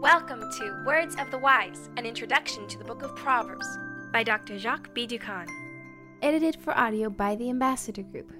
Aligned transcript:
Welcome 0.00 0.50
to 0.52 0.82
Words 0.86 1.14
of 1.16 1.30
the 1.30 1.36
Wise, 1.36 1.90
an 1.98 2.06
introduction 2.06 2.66
to 2.68 2.78
the 2.78 2.84
book 2.84 3.02
of 3.02 3.14
Proverbs 3.16 3.66
by 4.10 4.22
Dr. 4.22 4.58
Jacques 4.58 4.94
B. 4.94 5.06
Doukhan. 5.06 5.46
Edited 6.22 6.56
for 6.56 6.74
audio 6.74 7.10
by 7.10 7.36
the 7.36 7.50
Ambassador 7.50 8.02
Group. 8.02 8.32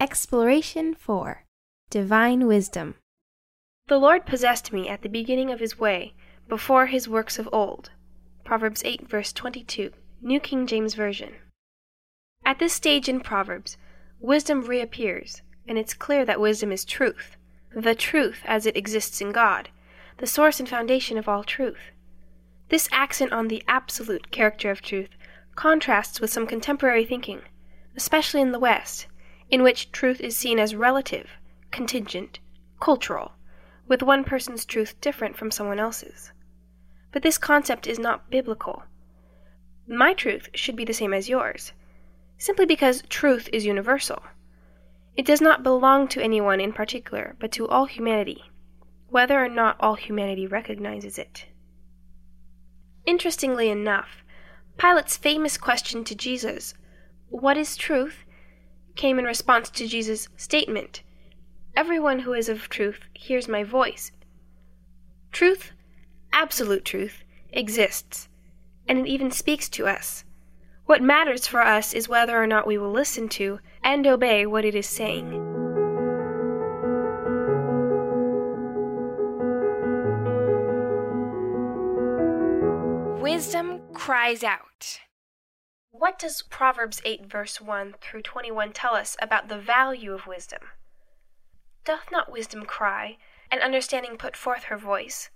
Exploration 0.00 0.96
4 0.96 1.44
Divine 1.88 2.48
Wisdom. 2.48 2.96
The 3.86 3.98
Lord 3.98 4.26
possessed 4.26 4.72
me 4.72 4.88
at 4.88 5.02
the 5.02 5.08
beginning 5.08 5.52
of 5.52 5.60
his 5.60 5.78
way, 5.78 6.14
before 6.48 6.86
his 6.86 7.08
works 7.08 7.38
of 7.38 7.48
old. 7.52 7.92
Proverbs 8.42 8.82
8, 8.84 9.08
verse 9.08 9.32
22, 9.32 9.92
New 10.20 10.40
King 10.40 10.66
James 10.66 10.94
Version. 10.94 11.34
At 12.44 12.58
this 12.58 12.72
stage 12.72 13.08
in 13.08 13.20
Proverbs, 13.20 13.76
wisdom 14.18 14.62
reappears, 14.62 15.42
and 15.68 15.78
it's 15.78 15.94
clear 15.94 16.24
that 16.24 16.40
wisdom 16.40 16.72
is 16.72 16.84
truth, 16.84 17.36
the 17.72 17.94
truth 17.94 18.40
as 18.46 18.66
it 18.66 18.76
exists 18.76 19.20
in 19.20 19.30
God 19.30 19.68
the 20.20 20.26
source 20.26 20.60
and 20.60 20.68
foundation 20.68 21.16
of 21.16 21.26
all 21.26 21.42
truth. 21.42 21.92
This 22.68 22.90
accent 22.92 23.32
on 23.32 23.48
the 23.48 23.64
absolute 23.66 24.30
character 24.30 24.70
of 24.70 24.82
truth 24.82 25.08
contrasts 25.54 26.20
with 26.20 26.30
some 26.30 26.46
contemporary 26.46 27.06
thinking, 27.06 27.40
especially 27.96 28.42
in 28.42 28.52
the 28.52 28.58
West, 28.58 29.06
in 29.48 29.62
which 29.62 29.90
truth 29.92 30.20
is 30.20 30.36
seen 30.36 30.58
as 30.58 30.74
relative, 30.74 31.30
contingent, 31.70 32.38
cultural, 32.80 33.32
with 33.88 34.02
one 34.02 34.22
person's 34.22 34.66
truth 34.66 35.00
different 35.00 35.38
from 35.38 35.50
someone 35.50 35.78
else's. 35.78 36.32
But 37.12 37.22
this 37.22 37.38
concept 37.38 37.86
is 37.86 37.98
not 37.98 38.28
biblical. 38.28 38.82
My 39.88 40.12
truth 40.12 40.50
should 40.52 40.76
be 40.76 40.84
the 40.84 40.92
same 40.92 41.14
as 41.14 41.30
yours, 41.30 41.72
simply 42.36 42.66
because 42.66 43.04
truth 43.08 43.48
is 43.54 43.64
universal. 43.64 44.22
It 45.16 45.24
does 45.24 45.40
not 45.40 45.62
belong 45.62 46.08
to 46.08 46.22
anyone 46.22 46.60
in 46.60 46.74
particular, 46.74 47.36
but 47.40 47.50
to 47.52 47.66
all 47.66 47.86
humanity 47.86 48.49
whether 49.10 49.44
or 49.44 49.48
not 49.48 49.76
all 49.80 49.94
humanity 49.94 50.46
recognizes 50.46 51.18
it. 51.18 51.46
Interestingly 53.06 53.68
enough, 53.68 54.22
Pilate's 54.78 55.16
famous 55.16 55.58
question 55.58 56.04
to 56.04 56.14
Jesus, 56.14 56.74
What 57.28 57.56
is 57.56 57.76
truth? 57.76 58.24
came 58.96 59.18
in 59.18 59.24
response 59.24 59.70
to 59.70 59.86
Jesus' 59.86 60.28
statement, 60.36 61.02
Everyone 61.76 62.20
who 62.20 62.32
is 62.32 62.48
of 62.48 62.68
truth 62.68 63.00
hears 63.12 63.48
my 63.48 63.64
voice. 63.64 64.12
Truth, 65.32 65.72
absolute 66.32 66.84
truth, 66.84 67.24
exists, 67.52 68.28
and 68.88 68.98
it 68.98 69.06
even 69.06 69.30
speaks 69.30 69.68
to 69.70 69.86
us. 69.86 70.24
What 70.86 71.02
matters 71.02 71.46
for 71.46 71.62
us 71.62 71.94
is 71.94 72.08
whether 72.08 72.40
or 72.40 72.46
not 72.46 72.66
we 72.66 72.78
will 72.78 72.90
listen 72.90 73.28
to 73.30 73.60
and 73.82 74.06
obey 74.06 74.46
what 74.46 74.64
it 74.64 74.74
is 74.74 74.86
saying. 74.86 75.59
Wisdom 83.40 83.80
cries 83.94 84.44
out. 84.44 85.00
What 85.92 86.18
does 86.18 86.42
Proverbs 86.42 87.00
8, 87.06 87.24
verse 87.24 87.58
1 87.58 87.94
through 87.98 88.20
21 88.20 88.74
tell 88.74 88.94
us 88.94 89.16
about 89.18 89.48
the 89.48 89.58
value 89.58 90.12
of 90.12 90.26
wisdom? 90.26 90.60
Doth 91.86 92.12
not 92.12 92.30
wisdom 92.30 92.66
cry, 92.66 93.16
and 93.50 93.62
understanding 93.62 94.18
put 94.18 94.36
forth 94.36 94.64
her 94.64 94.76
voice? 94.76 95.30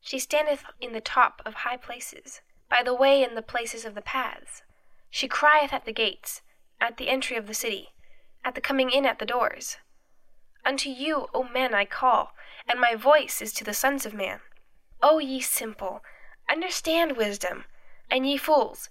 She 0.00 0.20
standeth 0.20 0.62
in 0.80 0.92
the 0.92 1.00
top 1.00 1.42
of 1.44 1.54
high 1.54 1.76
places, 1.76 2.40
by 2.68 2.84
the 2.84 2.94
way 2.94 3.20
in 3.20 3.34
the 3.34 3.42
places 3.42 3.84
of 3.84 3.96
the 3.96 4.00
paths. 4.00 4.62
She 5.10 5.26
crieth 5.26 5.72
at 5.72 5.86
the 5.86 5.92
gates, 5.92 6.42
at 6.80 6.98
the 6.98 7.08
entry 7.08 7.36
of 7.36 7.48
the 7.48 7.52
city, 7.52 7.88
at 8.44 8.54
the 8.54 8.60
coming 8.60 8.92
in 8.92 9.04
at 9.04 9.18
the 9.18 9.26
doors. 9.26 9.78
Unto 10.64 10.88
you, 10.88 11.26
O 11.34 11.42
men, 11.42 11.74
I 11.74 11.84
call, 11.84 12.32
and 12.68 12.78
my 12.78 12.94
voice 12.94 13.42
is 13.42 13.52
to 13.54 13.64
the 13.64 13.74
sons 13.74 14.06
of 14.06 14.14
man. 14.14 14.38
O 15.02 15.18
ye 15.18 15.40
simple, 15.40 16.04
Understand 16.50 17.16
wisdom, 17.16 17.64
and 18.10 18.26
ye 18.26 18.36
fools, 18.36 18.90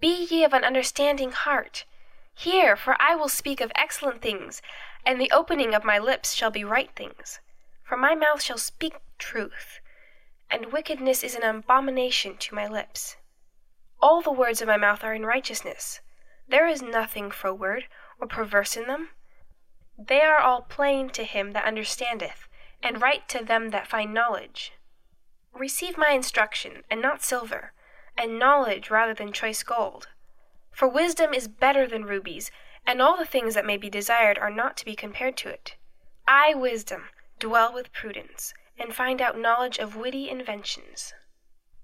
be 0.00 0.26
ye 0.28 0.42
of 0.42 0.52
an 0.52 0.64
understanding 0.64 1.30
heart. 1.30 1.84
Hear, 2.34 2.74
for 2.74 3.00
I 3.00 3.14
will 3.14 3.28
speak 3.28 3.60
of 3.60 3.70
excellent 3.76 4.20
things, 4.20 4.60
and 5.04 5.20
the 5.20 5.30
opening 5.30 5.72
of 5.72 5.84
my 5.84 5.98
lips 5.98 6.34
shall 6.34 6.50
be 6.50 6.64
right 6.64 6.90
things. 6.96 7.38
For 7.84 7.96
my 7.96 8.16
mouth 8.16 8.42
shall 8.42 8.58
speak 8.58 8.94
truth, 9.18 9.78
and 10.50 10.72
wickedness 10.72 11.22
is 11.22 11.36
an 11.36 11.44
abomination 11.44 12.36
to 12.38 12.54
my 12.56 12.66
lips. 12.66 13.16
All 14.02 14.20
the 14.20 14.32
words 14.32 14.60
of 14.60 14.66
my 14.66 14.76
mouth 14.76 15.04
are 15.04 15.14
in 15.14 15.24
righteousness. 15.24 16.00
There 16.48 16.66
is 16.66 16.82
nothing 16.82 17.30
froward 17.30 17.86
or 18.18 18.26
perverse 18.26 18.76
in 18.76 18.88
them. 18.88 19.10
They 19.96 20.22
are 20.22 20.38
all 20.40 20.62
plain 20.62 21.10
to 21.10 21.22
him 21.22 21.52
that 21.52 21.64
understandeth, 21.64 22.48
and 22.82 23.00
right 23.00 23.28
to 23.28 23.44
them 23.44 23.70
that 23.70 23.86
find 23.86 24.12
knowledge. 24.12 24.72
Receive 25.58 25.96
my 25.96 26.10
instruction, 26.10 26.82
and 26.90 27.00
not 27.00 27.22
silver, 27.22 27.72
and 28.16 28.38
knowledge 28.38 28.90
rather 28.90 29.14
than 29.14 29.32
choice 29.32 29.62
gold. 29.62 30.08
For 30.70 30.86
wisdom 30.86 31.32
is 31.32 31.48
better 31.48 31.86
than 31.86 32.04
rubies, 32.04 32.50
and 32.86 33.00
all 33.00 33.16
the 33.16 33.24
things 33.24 33.54
that 33.54 33.64
may 33.64 33.78
be 33.78 33.88
desired 33.88 34.38
are 34.38 34.50
not 34.50 34.76
to 34.76 34.84
be 34.84 34.94
compared 34.94 35.36
to 35.38 35.48
it. 35.48 35.76
I, 36.28 36.54
wisdom, 36.54 37.04
dwell 37.38 37.72
with 37.72 37.92
prudence, 37.92 38.52
and 38.78 38.94
find 38.94 39.22
out 39.22 39.38
knowledge 39.38 39.78
of 39.78 39.96
witty 39.96 40.28
inventions. 40.28 41.14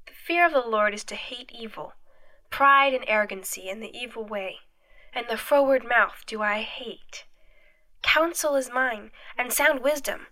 The 0.06 0.12
fear 0.12 0.44
of 0.44 0.52
the 0.52 0.60
Lord 0.60 0.92
is 0.92 1.04
to 1.04 1.14
hate 1.14 1.50
evil, 1.50 1.94
pride 2.50 2.92
and 2.92 3.08
arrogancy, 3.08 3.70
and 3.70 3.82
the 3.82 3.96
evil 3.96 4.24
way, 4.24 4.58
and 5.14 5.26
the 5.28 5.38
froward 5.38 5.82
mouth 5.88 6.24
do 6.26 6.42
I 6.42 6.60
hate. 6.60 7.24
Counsel 8.02 8.54
is 8.54 8.70
mine, 8.70 9.12
and 9.38 9.50
sound 9.50 9.80
wisdom. 9.80 10.26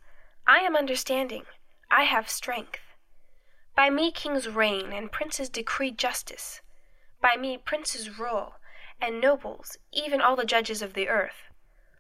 I 0.47 0.59
am 0.59 0.77
understanding. 0.77 1.45
I 1.91 2.05
have 2.05 2.29
strength. 2.29 2.81
By 3.76 3.88
me 3.88 4.10
kings 4.10 4.48
reign, 4.48 4.92
and 4.92 5.12
princes 5.12 5.48
decree 5.48 5.91
justice. 5.91 6.60
By 7.20 7.36
me 7.36 7.56
princes 7.56 8.19
rule, 8.19 8.56
and 9.00 9.20
nobles, 9.20 9.78
even 9.92 10.20
all 10.20 10.34
the 10.34 10.44
judges 10.44 10.82
of 10.82 10.94
the 10.94 11.08
earth. 11.08 11.50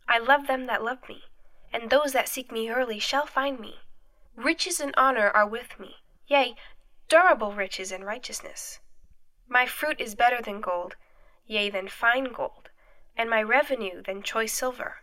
I 0.08 0.18
love 0.18 0.46
them 0.46 0.66
that 0.66 0.82
love 0.82 1.08
me, 1.08 1.24
and 1.72 1.88
those 1.88 2.12
that 2.12 2.28
seek 2.28 2.50
me 2.50 2.68
early 2.70 2.98
shall 2.98 3.24
find 3.24 3.60
me. 3.60 3.80
Riches 4.34 4.80
and 4.80 4.94
honor 4.96 5.30
are 5.30 5.46
with 5.46 5.78
me, 5.78 5.98
yea, 6.26 6.56
durable 7.08 7.52
riches 7.52 7.92
and 7.92 8.04
righteousness. 8.04 8.80
My 9.48 9.64
fruit 9.64 10.00
is 10.00 10.14
better 10.14 10.42
than 10.42 10.60
gold, 10.60 10.96
yea, 11.46 11.70
than 11.70 11.88
fine 11.88 12.32
gold, 12.32 12.70
and 13.16 13.30
my 13.30 13.42
revenue 13.42 14.02
than 14.02 14.22
choice 14.22 14.52
silver. 14.52 15.02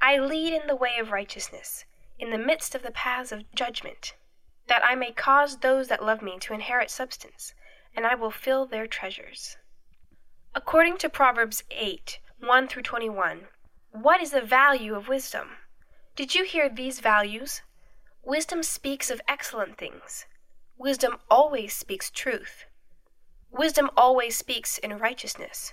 I 0.00 0.16
lead 0.18 0.54
in 0.54 0.66
the 0.66 0.76
way 0.76 0.96
of 0.98 1.12
righteousness, 1.12 1.84
in 2.18 2.30
the 2.30 2.38
midst 2.38 2.74
of 2.74 2.82
the 2.82 2.90
paths 2.90 3.32
of 3.32 3.52
judgment 3.54 4.14
that 4.66 4.84
I 4.84 4.94
may 4.94 5.12
cause 5.12 5.58
those 5.58 5.88
that 5.88 6.04
love 6.04 6.22
me 6.22 6.38
to 6.40 6.54
inherit 6.54 6.90
substance, 6.90 7.54
and 7.94 8.06
I 8.06 8.14
will 8.14 8.30
fill 8.30 8.66
their 8.66 8.86
treasures. 8.86 9.56
According 10.54 10.98
to 10.98 11.08
Proverbs 11.08 11.64
8 11.70 12.18
1 12.40 12.68
through 12.68 12.82
21, 12.82 13.48
what 13.92 14.20
is 14.20 14.30
the 14.30 14.40
value 14.40 14.94
of 14.94 15.08
wisdom? 15.08 15.56
Did 16.16 16.34
you 16.34 16.44
hear 16.44 16.68
these 16.68 17.00
values? 17.00 17.62
Wisdom 18.22 18.62
speaks 18.62 19.10
of 19.10 19.20
excellent 19.26 19.78
things. 19.78 20.26
Wisdom 20.76 21.18
always 21.30 21.74
speaks 21.74 22.10
truth. 22.10 22.64
Wisdom 23.50 23.90
always 23.96 24.36
speaks 24.36 24.78
in 24.78 24.98
righteousness. 24.98 25.72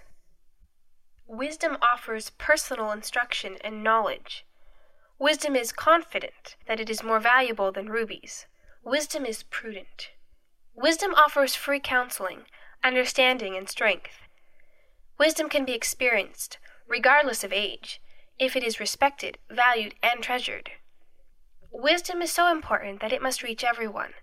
Wisdom 1.25 1.77
offers 1.81 2.29
personal 2.31 2.91
instruction 2.91 3.57
and 3.61 3.83
knowledge. 3.83 4.45
Wisdom 5.19 5.55
is 5.55 5.71
confident 5.71 6.55
that 6.67 6.79
it 6.79 6.89
is 6.89 7.03
more 7.03 7.19
valuable 7.19 7.71
than 7.71 7.89
rubies. 7.89 8.45
Wisdom 8.87 9.25
is 9.25 9.43
prudent. 9.43 10.11
Wisdom 10.73 11.13
offers 11.13 11.55
free 11.55 11.81
counseling, 11.81 12.43
understanding, 12.81 13.53
and 13.57 13.67
strength. 13.67 14.21
Wisdom 15.19 15.49
can 15.49 15.65
be 15.65 15.73
experienced, 15.73 16.57
regardless 16.87 17.43
of 17.43 17.51
age, 17.51 18.01
if 18.39 18.55
it 18.55 18.63
is 18.63 18.79
respected, 18.79 19.39
valued, 19.51 19.95
and 20.01 20.23
treasured. 20.23 20.71
Wisdom 21.69 22.21
is 22.21 22.31
so 22.31 22.49
important 22.49 23.01
that 23.01 23.11
it 23.11 23.21
must 23.21 23.43
reach 23.43 23.61
everyone. 23.61 24.13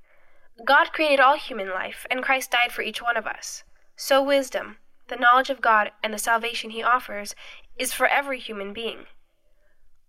God 0.65 0.95
created 0.95 1.21
all 1.21 1.37
human 1.37 1.69
life, 1.69 2.07
and 2.11 2.23
Christ 2.23 2.51
died 2.51 2.73
for 2.73 2.81
each 2.81 3.03
one 3.03 3.19
of 3.19 3.27
us. 3.27 3.65
So, 3.97 4.23
wisdom, 4.23 4.79
the 5.09 5.17
knowledge 5.17 5.51
of 5.51 5.61
God, 5.61 5.91
and 6.03 6.15
the 6.15 6.19
salvation 6.19 6.71
He 6.71 6.83
offers, 6.83 7.35
is 7.77 7.93
for 7.93 8.07
every 8.07 8.41
human 8.41 8.73
being. 8.73 9.09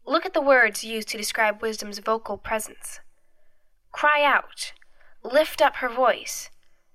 Look 0.06 0.25
at 0.25 0.34
the 0.34 0.40
words 0.40 0.86
used 0.86 1.10
to 1.10 1.18
describe 1.18 1.62
wisdom's 1.62 2.00
vocal 2.00 2.38
presence 2.38 3.01
cry 3.95 4.25
out, 4.25 4.74
lift 5.24 5.62
up 5.62 5.77
her 5.77 5.88
voice, 5.88 6.50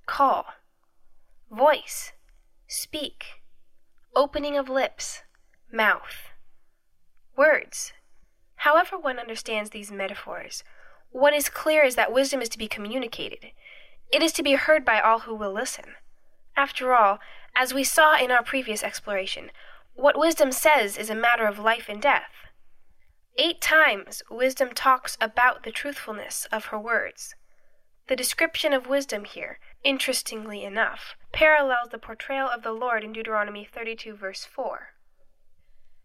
call. 0.04 0.44
Voice, 1.50 2.12
speak, 2.68 3.24
opening 4.14 4.54
of 4.54 4.68
lips, 4.68 5.22
mouth. 5.72 6.28
Words. 7.38 7.94
However 8.56 8.98
one 8.98 9.18
understands 9.18 9.70
these 9.70 9.90
metaphors, 9.90 10.62
what 11.10 11.32
is 11.32 11.48
clear 11.48 11.84
is 11.84 11.94
that 11.94 12.12
wisdom 12.12 12.42
is 12.42 12.50
to 12.50 12.58
be 12.58 12.68
communicated. 12.68 13.46
It 14.12 14.22
is 14.22 14.32
to 14.32 14.42
be 14.42 14.56
heard 14.56 14.84
by 14.84 15.00
all 15.00 15.20
who 15.20 15.34
will 15.34 15.54
listen. 15.54 15.94
After 16.54 16.94
all, 16.94 17.18
as 17.56 17.72
we 17.72 17.82
saw 17.82 18.18
in 18.18 18.30
our 18.30 18.42
previous 18.42 18.82
exploration, 18.82 19.50
what 19.94 20.18
wisdom 20.18 20.52
says 20.52 20.98
is 20.98 21.08
a 21.08 21.14
matter 21.14 21.46
of 21.46 21.58
life 21.58 21.86
and 21.88 22.02
death. 22.02 22.49
Eight 23.36 23.60
times 23.60 24.22
wisdom 24.28 24.70
talks 24.74 25.16
about 25.20 25.62
the 25.62 25.70
truthfulness 25.70 26.46
of 26.52 26.66
her 26.66 26.78
words. 26.78 27.34
The 28.08 28.16
description 28.16 28.72
of 28.72 28.88
wisdom 28.88 29.24
here, 29.24 29.60
interestingly 29.84 30.64
enough, 30.64 31.14
parallels 31.32 31.90
the 31.90 31.98
portrayal 31.98 32.48
of 32.48 32.62
the 32.62 32.72
Lord 32.72 33.04
in 33.04 33.12
Deuteronomy 33.12 33.64
32, 33.64 34.14
verse 34.14 34.44
4. 34.44 34.88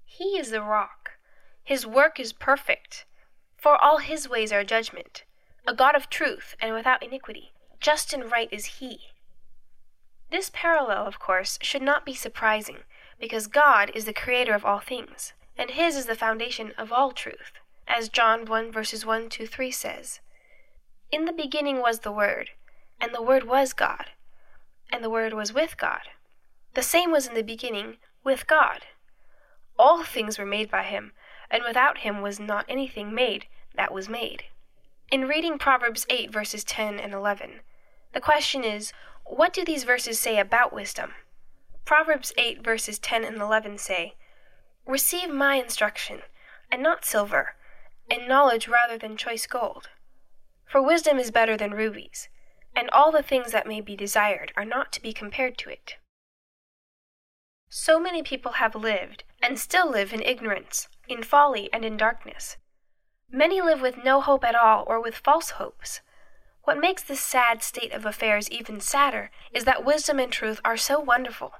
He 0.05 0.37
is 0.37 0.51
the 0.51 0.61
rock. 0.61 1.13
His 1.63 1.85
work 1.85 2.19
is 2.19 2.31
perfect. 2.31 3.05
For 3.57 3.75
all 3.75 3.97
his 3.97 4.29
ways 4.29 4.51
are 4.51 4.63
judgment. 4.63 5.23
A 5.67 5.73
God 5.73 5.95
of 5.95 6.09
truth 6.11 6.55
and 6.61 6.75
without 6.75 7.01
iniquity. 7.01 7.53
Just 7.79 8.13
and 8.13 8.31
right 8.31 8.49
is 8.51 8.77
he. 8.77 8.99
This 10.29 10.51
parallel, 10.53 11.07
of 11.07 11.19
course, 11.19 11.57
should 11.61 11.81
not 11.81 12.05
be 12.05 12.13
surprising, 12.13 12.83
because 13.19 13.47
God 13.47 13.91
is 13.95 14.05
the 14.05 14.13
creator 14.13 14.53
of 14.53 14.63
all 14.63 14.79
things, 14.79 15.33
and 15.57 15.71
his 15.71 15.95
is 15.95 16.05
the 16.05 16.15
foundation 16.15 16.73
of 16.77 16.91
all 16.91 17.11
truth, 17.11 17.53
as 17.87 18.09
John 18.09 18.45
1 18.45 18.71
verses 18.71 19.05
1 19.05 19.29
to 19.29 19.47
3 19.47 19.71
says. 19.71 20.19
In 21.11 21.25
the 21.25 21.33
beginning 21.33 21.81
was 21.81 21.99
the 21.99 22.11
Word, 22.11 22.49
and 22.99 23.13
the 23.13 23.21
Word 23.21 23.43
was 23.43 23.73
God, 23.73 24.11
and 24.91 25.03
the 25.03 25.09
Word 25.09 25.33
was 25.33 25.53
with 25.53 25.77
God. 25.77 26.01
The 26.73 26.81
same 26.81 27.11
was 27.11 27.27
in 27.27 27.35
the 27.35 27.43
beginning 27.43 27.97
with 28.23 28.47
God. 28.47 28.85
All 29.77 30.03
things 30.03 30.37
were 30.37 30.45
made 30.45 30.69
by 30.69 30.83
him, 30.83 31.13
and 31.49 31.63
without 31.63 31.99
him 31.99 32.21
was 32.21 32.39
not 32.39 32.65
anything 32.67 33.13
made 33.13 33.45
that 33.75 33.93
was 33.93 34.09
made. 34.09 34.45
In 35.11 35.27
reading 35.27 35.57
Proverbs 35.57 36.05
8 36.09 36.31
verses 36.31 36.63
10 36.63 36.99
and 36.99 37.13
11, 37.13 37.59
the 38.13 38.19
question 38.19 38.63
is, 38.63 38.91
what 39.25 39.53
do 39.53 39.63
these 39.63 39.83
verses 39.83 40.19
say 40.19 40.39
about 40.39 40.73
wisdom? 40.73 41.13
Proverbs 41.85 42.33
8 42.37 42.63
verses 42.63 42.97
10 42.99 43.23
and 43.23 43.37
11 43.37 43.77
say, 43.77 44.15
Receive 44.85 45.29
my 45.29 45.55
instruction, 45.55 46.21
and 46.71 46.83
not 46.83 47.05
silver, 47.05 47.55
and 48.09 48.27
knowledge 48.27 48.67
rather 48.67 48.97
than 48.97 49.17
choice 49.17 49.47
gold. 49.47 49.89
For 50.65 50.81
wisdom 50.81 51.17
is 51.17 51.31
better 51.31 51.57
than 51.57 51.73
rubies, 51.73 52.29
and 52.75 52.89
all 52.91 53.11
the 53.11 53.23
things 53.23 53.51
that 53.51 53.67
may 53.67 53.81
be 53.81 53.95
desired 53.95 54.51
are 54.55 54.65
not 54.65 54.91
to 54.93 55.01
be 55.01 55.13
compared 55.13 55.57
to 55.59 55.69
it. 55.69 55.95
So 57.69 57.99
many 57.99 58.21
people 58.21 58.53
have 58.53 58.75
lived, 58.75 59.23
and 59.41 59.59
still 59.59 59.89
live 59.89 60.13
in 60.13 60.21
ignorance, 60.21 60.87
in 61.07 61.23
folly, 61.23 61.69
and 61.73 61.83
in 61.83 61.97
darkness. 61.97 62.57
Many 63.31 63.61
live 63.61 63.81
with 63.81 64.03
no 64.03 64.21
hope 64.21 64.43
at 64.43 64.55
all, 64.55 64.83
or 64.87 65.01
with 65.01 65.15
false 65.15 65.51
hopes. 65.51 66.01
What 66.63 66.79
makes 66.79 67.03
this 67.03 67.21
sad 67.21 67.63
state 67.63 67.91
of 67.91 68.05
affairs 68.05 68.49
even 68.51 68.79
sadder 68.79 69.31
is 69.51 69.65
that 69.65 69.83
wisdom 69.83 70.19
and 70.19 70.31
truth 70.31 70.61
are 70.63 70.77
so 70.77 70.99
wonderful, 70.99 71.53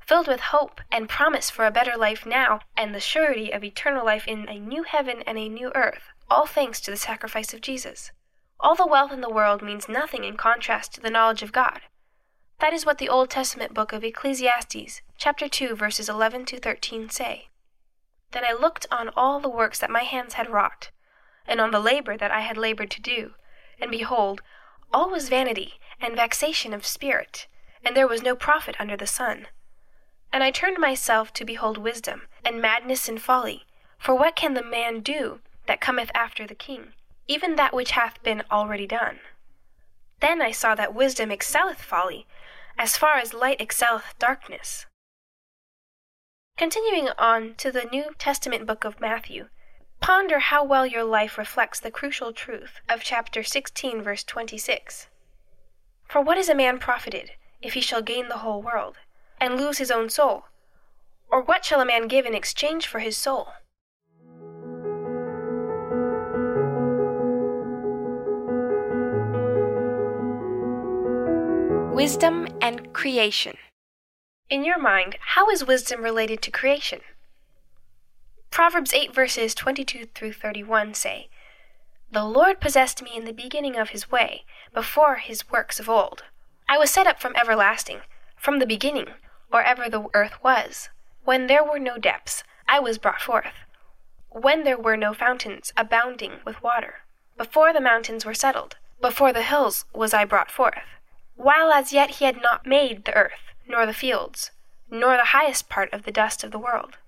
filled 0.00 0.26
with 0.26 0.40
hope 0.40 0.80
and 0.90 1.08
promise 1.08 1.50
for 1.50 1.66
a 1.66 1.70
better 1.70 1.96
life 1.96 2.26
now, 2.26 2.60
and 2.76 2.94
the 2.94 3.00
surety 3.00 3.52
of 3.52 3.62
eternal 3.62 4.04
life 4.04 4.26
in 4.26 4.48
a 4.48 4.58
new 4.58 4.82
heaven 4.82 5.22
and 5.26 5.38
a 5.38 5.48
new 5.48 5.70
earth, 5.74 6.04
all 6.28 6.46
thanks 6.46 6.80
to 6.80 6.90
the 6.90 6.96
sacrifice 6.96 7.52
of 7.54 7.60
Jesus. 7.60 8.10
All 8.58 8.74
the 8.74 8.86
wealth 8.86 9.12
in 9.12 9.20
the 9.20 9.30
world 9.30 9.62
means 9.62 9.88
nothing 9.88 10.24
in 10.24 10.36
contrast 10.36 10.94
to 10.94 11.00
the 11.00 11.10
knowledge 11.10 11.42
of 11.42 11.52
God. 11.52 11.80
That 12.60 12.74
is 12.74 12.84
what 12.84 12.98
the 12.98 13.08
Old 13.08 13.30
Testament 13.30 13.72
book 13.72 13.92
of 13.92 14.04
Ecclesiastes, 14.04 15.00
chapter 15.16 15.48
2, 15.48 15.74
verses 15.74 16.08
11 16.08 16.44
to 16.46 16.58
13 16.58 17.08
say. 17.08 17.48
Then 18.32 18.44
I 18.44 18.52
looked 18.52 18.86
on 18.90 19.08
all 19.16 19.40
the 19.40 19.48
works 19.48 19.78
that 19.78 19.90
my 19.90 20.02
hands 20.02 20.34
had 20.34 20.50
wrought, 20.50 20.90
and 21.46 21.60
on 21.60 21.70
the 21.70 21.80
labor 21.80 22.16
that 22.16 22.30
I 22.30 22.40
had 22.40 22.56
labored 22.56 22.90
to 22.92 23.00
do, 23.00 23.32
and 23.80 23.90
behold, 23.90 24.42
all 24.92 25.08
was 25.10 25.28
vanity 25.28 25.80
and 26.00 26.14
vexation 26.14 26.74
of 26.74 26.86
spirit, 26.86 27.46
and 27.84 27.96
there 27.96 28.08
was 28.08 28.22
no 28.22 28.36
profit 28.36 28.76
under 28.78 28.96
the 28.96 29.06
sun. 29.06 29.46
And 30.32 30.44
I 30.44 30.50
turned 30.50 30.78
myself 30.78 31.32
to 31.34 31.44
behold 31.44 31.78
wisdom, 31.78 32.28
and 32.44 32.60
madness 32.60 33.08
and 33.08 33.20
folly. 33.20 33.66
For 33.98 34.14
what 34.14 34.36
can 34.36 34.54
the 34.54 34.62
man 34.62 35.00
do 35.00 35.40
that 35.66 35.80
cometh 35.80 36.10
after 36.14 36.46
the 36.46 36.54
king? 36.54 36.92
Even 37.26 37.56
that 37.56 37.74
which 37.74 37.92
hath 37.92 38.22
been 38.22 38.42
already 38.50 38.86
done. 38.86 39.20
Then 40.20 40.40
I 40.42 40.52
saw 40.52 40.74
that 40.74 40.94
wisdom 40.94 41.30
excelleth 41.30 41.82
folly, 41.82 42.26
as 42.78 42.96
far 42.96 43.16
as 43.16 43.34
light 43.34 43.60
excelleth 43.60 44.18
darkness. 44.18 44.86
Continuing 46.56 47.08
on 47.18 47.54
to 47.54 47.72
the 47.72 47.84
New 47.84 48.14
Testament 48.18 48.66
book 48.66 48.84
of 48.84 49.00
Matthew, 49.00 49.48
ponder 50.00 50.38
how 50.38 50.62
well 50.62 50.86
your 50.86 51.04
life 51.04 51.38
reflects 51.38 51.80
the 51.80 51.90
crucial 51.90 52.32
truth 52.32 52.80
of 52.88 53.02
chapter 53.02 53.42
16, 53.42 54.02
verse 54.02 54.24
26. 54.24 55.08
For 56.06 56.20
what 56.20 56.38
is 56.38 56.48
a 56.48 56.54
man 56.54 56.78
profited 56.78 57.32
if 57.62 57.74
he 57.74 57.80
shall 57.80 58.02
gain 58.02 58.28
the 58.28 58.38
whole 58.38 58.62
world, 58.62 58.96
and 59.40 59.56
lose 59.56 59.78
his 59.78 59.90
own 59.90 60.10
soul? 60.10 60.44
Or 61.30 61.42
what 61.42 61.64
shall 61.64 61.80
a 61.80 61.86
man 61.86 62.08
give 62.08 62.26
in 62.26 62.34
exchange 62.34 62.86
for 62.86 62.98
his 62.98 63.16
soul? 63.16 63.48
Wisdom 71.94 72.48
and 72.60 72.92
creation. 72.92 73.56
In 74.48 74.64
your 74.64 74.78
mind, 74.78 75.16
how 75.20 75.48
is 75.50 75.64
wisdom 75.64 76.02
related 76.02 76.42
to 76.42 76.50
creation? 76.50 77.00
Proverbs 78.50 78.92
8 78.92 79.14
verses 79.14 79.54
22 79.54 80.06
through 80.06 80.32
31 80.32 80.94
say, 80.94 81.28
The 82.10 82.24
Lord 82.24 82.60
possessed 82.60 83.02
me 83.02 83.12
in 83.14 83.26
the 83.26 83.32
beginning 83.32 83.76
of 83.76 83.90
his 83.90 84.10
way, 84.10 84.44
before 84.74 85.16
his 85.16 85.48
works 85.50 85.78
of 85.78 85.88
old. 85.88 86.24
I 86.68 86.78
was 86.78 86.90
set 86.90 87.06
up 87.06 87.20
from 87.20 87.36
everlasting, 87.36 88.00
from 88.36 88.58
the 88.58 88.66
beginning, 88.66 89.06
or 89.52 89.62
ever 89.62 89.88
the 89.88 90.06
earth 90.14 90.42
was. 90.42 90.88
When 91.24 91.46
there 91.46 91.64
were 91.64 91.78
no 91.78 91.98
depths, 91.98 92.44
I 92.68 92.80
was 92.80 92.98
brought 92.98 93.20
forth. 93.20 93.54
When 94.30 94.64
there 94.64 94.78
were 94.78 94.96
no 94.96 95.12
fountains 95.12 95.72
abounding 95.76 96.40
with 96.44 96.62
water. 96.62 97.00
Before 97.36 97.72
the 97.72 97.80
mountains 97.80 98.24
were 98.24 98.34
settled, 98.34 98.76
before 99.00 99.32
the 99.32 99.42
hills 99.42 99.84
was 99.92 100.14
I 100.14 100.24
brought 100.24 100.50
forth 100.50 100.84
while 101.40 101.72
as 101.72 101.90
yet 101.90 102.10
he 102.16 102.26
had 102.26 102.42
not 102.42 102.66
made 102.66 103.04
the 103.04 103.14
earth, 103.14 103.40
nor 103.66 103.86
the 103.86 103.94
fields, 103.94 104.50
nor 104.90 105.16
the 105.16 105.32
highest 105.32 105.70
part 105.70 105.90
of 105.90 106.02
the 106.02 106.12
dust 106.12 106.44
of 106.44 106.50
the 106.50 106.58
world. 106.58 106.98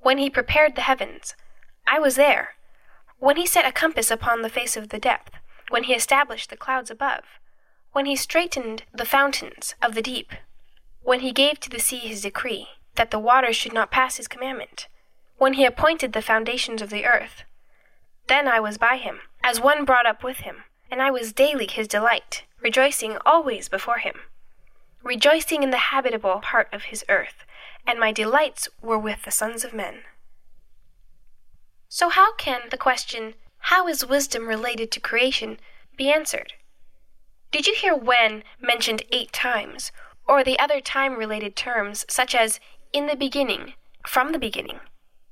When 0.00 0.18
he 0.18 0.28
prepared 0.28 0.74
the 0.74 0.82
heavens, 0.82 1.34
I 1.86 1.98
was 1.98 2.16
there. 2.16 2.56
When 3.18 3.36
he 3.36 3.46
set 3.46 3.64
a 3.64 3.72
compass 3.72 4.10
upon 4.10 4.42
the 4.42 4.50
face 4.50 4.76
of 4.76 4.90
the 4.90 4.98
depth, 4.98 5.32
when 5.70 5.84
he 5.84 5.94
established 5.94 6.50
the 6.50 6.58
clouds 6.58 6.90
above, 6.90 7.24
when 7.92 8.04
he 8.04 8.16
straightened 8.16 8.82
the 8.92 9.06
fountains 9.06 9.74
of 9.80 9.94
the 9.94 10.02
deep, 10.02 10.32
when 11.02 11.20
he 11.20 11.32
gave 11.32 11.60
to 11.60 11.70
the 11.70 11.80
sea 11.80 11.98
his 11.98 12.22
decree, 12.22 12.68
that 12.94 13.10
the 13.10 13.18
waters 13.18 13.56
should 13.56 13.72
not 13.72 13.90
pass 13.90 14.16
his 14.16 14.28
commandment, 14.28 14.88
when 15.36 15.54
he 15.54 15.64
appointed 15.64 16.12
the 16.12 16.22
foundations 16.22 16.80
of 16.82 16.90
the 16.90 17.04
earth, 17.04 17.44
then 18.28 18.46
I 18.46 18.60
was 18.60 18.78
by 18.78 18.96
him, 18.96 19.20
as 19.42 19.60
one 19.60 19.84
brought 19.84 20.06
up 20.06 20.22
with 20.22 20.38
him, 20.38 20.64
and 20.90 21.02
I 21.02 21.10
was 21.10 21.32
daily 21.32 21.66
his 21.66 21.88
delight 21.88 22.44
rejoicing 22.62 23.18
always 23.26 23.68
before 23.68 23.98
him, 23.98 24.20
rejoicing 25.02 25.62
in 25.62 25.70
the 25.70 25.90
habitable 25.90 26.40
part 26.40 26.68
of 26.72 26.84
his 26.84 27.04
earth, 27.08 27.44
and 27.86 27.98
my 27.98 28.12
delights 28.12 28.68
were 28.80 28.98
with 28.98 29.24
the 29.24 29.30
sons 29.30 29.64
of 29.64 29.74
men. 29.74 30.02
So, 31.88 32.08
how 32.08 32.34
can 32.34 32.62
the 32.70 32.78
question, 32.78 33.34
How 33.66 33.86
is 33.88 34.06
wisdom 34.06 34.46
related 34.46 34.90
to 34.92 35.00
creation, 35.00 35.58
be 35.96 36.10
answered? 36.10 36.54
Did 37.50 37.66
you 37.66 37.74
hear 37.74 37.94
when 37.94 38.44
mentioned 38.60 39.02
eight 39.10 39.32
times, 39.32 39.92
or 40.26 40.44
the 40.44 40.58
other 40.58 40.80
time 40.80 41.16
related 41.16 41.56
terms 41.56 42.04
such 42.08 42.34
as 42.34 42.60
in 42.92 43.06
the 43.06 43.16
beginning, 43.16 43.74
from 44.06 44.32
the 44.32 44.38
beginning, 44.38 44.80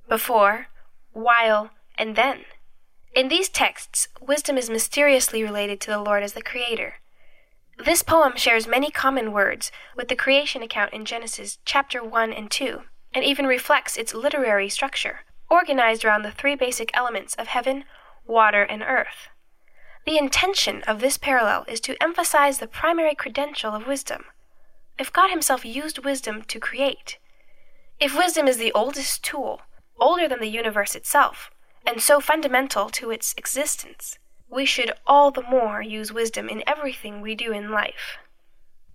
before, 0.09 0.69
while, 1.13 1.71
and 1.97 2.17
then? 2.17 2.45
In 3.15 3.29
these 3.29 3.49
texts, 3.49 4.09
wisdom 4.21 4.57
is 4.57 4.71
mysteriously 4.71 5.43
related 5.43 5.81
to 5.81 5.91
the 5.91 5.99
Lord 5.99 6.23
as 6.23 6.33
the 6.35 6.43
Creator. 6.43 6.95
This 7.85 8.03
poem 8.03 8.35
shares 8.37 8.67
many 8.67 8.91
common 8.91 9.33
words 9.33 9.73
with 9.97 10.09
the 10.09 10.17
creation 10.17 10.63
account 10.63 10.93
in 10.93 11.05
Genesis 11.05 11.59
chapter 11.65 12.05
1 12.05 12.33
and 12.33 12.51
2, 12.51 12.83
and 13.13 13.25
even 13.25 13.47
reflects 13.47 13.97
its 13.97 14.15
literary 14.15 14.69
structure, 14.69 15.21
organized 15.51 16.05
around 16.05 16.23
the 16.23 16.31
three 16.31 16.55
basic 16.55 16.91
elements 16.95 17.35
of 17.35 17.49
heaven, 17.49 17.85
water, 18.27 18.63
and 18.63 18.83
earth. 18.83 19.29
The 20.07 20.19
intention 20.19 20.83
of 20.83 21.01
this 21.01 21.19
parallel 21.19 21.65
is 21.69 21.81
to 21.81 22.01
emphasize 22.03 22.59
the 22.59 22.67
primary 22.67 23.15
credential 23.15 23.75
of 23.75 23.87
wisdom. 23.87 24.25
If 25.01 25.15
God 25.15 25.31
Himself 25.31 25.65
used 25.65 26.05
wisdom 26.05 26.43
to 26.43 26.61
create, 26.61 27.17
if 27.99 28.15
wisdom 28.15 28.47
is 28.47 28.59
the 28.59 28.71
oldest 28.73 29.25
tool, 29.25 29.63
older 29.99 30.29
than 30.29 30.41
the 30.41 30.47
universe 30.47 30.95
itself, 30.95 31.51
and 31.87 32.03
so 32.03 32.21
fundamental 32.21 32.91
to 32.91 33.11
its 33.11 33.33
existence, 33.39 34.19
we 34.51 34.67
should 34.67 34.93
all 35.07 35.31
the 35.31 35.41
more 35.41 35.81
use 35.81 36.13
wisdom 36.13 36.51
in 36.51 36.63
everything 36.67 37.23
we 37.23 37.35
do 37.35 37.51
in 37.51 37.71
life. 37.71 38.19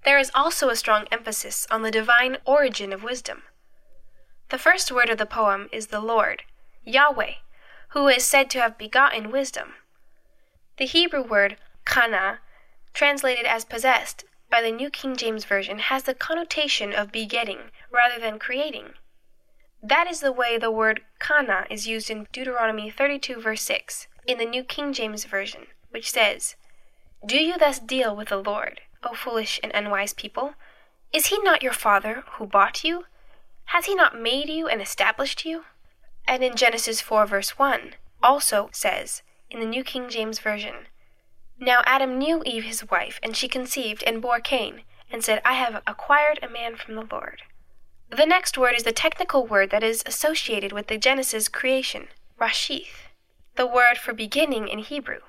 There 0.03 0.19
is 0.19 0.29
also 0.35 0.69
a 0.69 0.75
strong 0.75 1.07
emphasis 1.11 1.65
on 1.71 1.81
the 1.81 1.89
divine 1.89 2.37
origin 2.45 2.93
of 2.93 3.01
wisdom. 3.01 3.41
The 4.49 4.59
first 4.59 4.91
word 4.91 5.09
of 5.09 5.17
the 5.17 5.25
poem 5.25 5.69
is 5.71 5.87
the 5.87 6.01
Lord, 6.01 6.43
Yahweh, 6.83 7.33
who 7.89 8.07
is 8.09 8.23
said 8.23 8.51
to 8.51 8.61
have 8.61 8.77
begotten 8.77 9.31
wisdom. 9.31 9.73
The 10.77 10.85
Hebrew 10.85 11.23
word 11.23 11.57
kana, 11.83 12.41
translated 12.93 13.47
as 13.47 13.65
possessed 13.65 14.23
by 14.55 14.61
the 14.61 14.71
New 14.71 14.89
King 14.89 15.17
James 15.17 15.43
Version, 15.43 15.79
has 15.79 16.03
the 16.03 16.13
connotation 16.13 16.93
of 16.93 17.11
begetting 17.11 17.71
rather 17.91 18.17
than 18.17 18.39
creating. 18.39 18.93
That 19.83 20.09
is 20.09 20.21
the 20.21 20.31
way 20.31 20.57
the 20.57 20.71
word 20.71 21.01
kana 21.19 21.65
is 21.69 21.89
used 21.89 22.09
in 22.09 22.25
Deuteronomy 22.31 22.89
32, 22.89 23.41
verse 23.41 23.63
6 23.63 24.07
in 24.25 24.37
the 24.37 24.45
New 24.45 24.63
King 24.63 24.93
James 24.93 25.25
Version, 25.25 25.67
which 25.89 26.09
says, 26.09 26.55
Do 27.25 27.35
you 27.35 27.57
thus 27.57 27.79
deal 27.79 28.15
with 28.15 28.29
the 28.29 28.37
Lord, 28.37 28.79
O 29.03 29.13
foolish 29.13 29.59
and 29.61 29.73
unwise 29.73 30.13
people? 30.13 30.53
Is 31.11 31.25
he 31.25 31.37
not 31.39 31.61
your 31.61 31.73
father 31.73 32.23
who 32.37 32.47
bought 32.47 32.81
you? 32.85 33.07
Has 33.65 33.87
he 33.87 33.93
not 33.93 34.17
made 34.17 34.47
you 34.47 34.69
and 34.69 34.81
established 34.81 35.43
you? 35.43 35.65
And 36.25 36.41
in 36.41 36.55
Genesis 36.55 37.01
4, 37.01 37.25
verse 37.25 37.59
1, 37.59 37.95
also 38.23 38.69
says, 38.71 39.21
in 39.49 39.59
the 39.59 39.65
New 39.65 39.83
King 39.83 40.07
James 40.07 40.39
Version, 40.39 40.87
Now 41.59 41.83
Adam 41.85 42.17
knew 42.17 42.43
Eve 42.45 42.65
his 42.65 42.89
wife, 42.89 43.19
and 43.23 43.35
she 43.35 43.47
conceived 43.47 44.03
and 44.03 44.21
bore 44.21 44.41
Cain, 44.41 44.83
and 45.09 45.23
said, 45.23 45.41
I 45.45 45.53
have 45.53 45.81
acquired 45.87 46.39
a 46.41 46.49
man 46.49 46.75
from 46.75 46.95
the 46.95 47.07
Lord. 47.09 47.43
The 48.09 48.25
next 48.25 48.57
word 48.57 48.75
is 48.75 48.83
the 48.83 48.91
technical 48.91 49.47
word 49.47 49.71
that 49.71 49.83
is 49.83 50.03
associated 50.05 50.71
with 50.71 50.87
the 50.87 50.97
Genesis 50.97 51.47
creation, 51.47 52.07
Rashith, 52.39 53.07
the 53.55 53.65
word 53.65 53.97
for 53.97 54.13
beginning 54.13 54.67
in 54.67 54.79
Hebrew, 54.79 55.19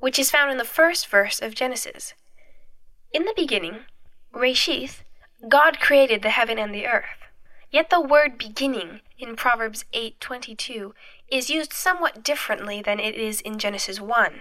which 0.00 0.18
is 0.18 0.30
found 0.30 0.50
in 0.50 0.58
the 0.58 0.64
first 0.64 1.06
verse 1.06 1.40
of 1.40 1.54
Genesis. 1.54 2.14
In 3.12 3.24
the 3.24 3.34
beginning, 3.36 3.84
Rashith, 4.34 5.02
God 5.48 5.80
created 5.80 6.22
the 6.22 6.30
heaven 6.30 6.58
and 6.58 6.74
the 6.74 6.86
earth. 6.86 7.06
Yet 7.70 7.90
the 7.90 8.00
word 8.00 8.38
beginning 8.38 9.00
in 9.18 9.36
Proverbs 9.36 9.84
8:22 9.92 10.94
is 11.28 11.50
used 11.50 11.72
somewhat 11.72 12.22
differently 12.22 12.82
than 12.82 12.98
it 12.98 13.14
is 13.14 13.40
in 13.40 13.58
Genesis 13.58 14.00
1. 14.00 14.40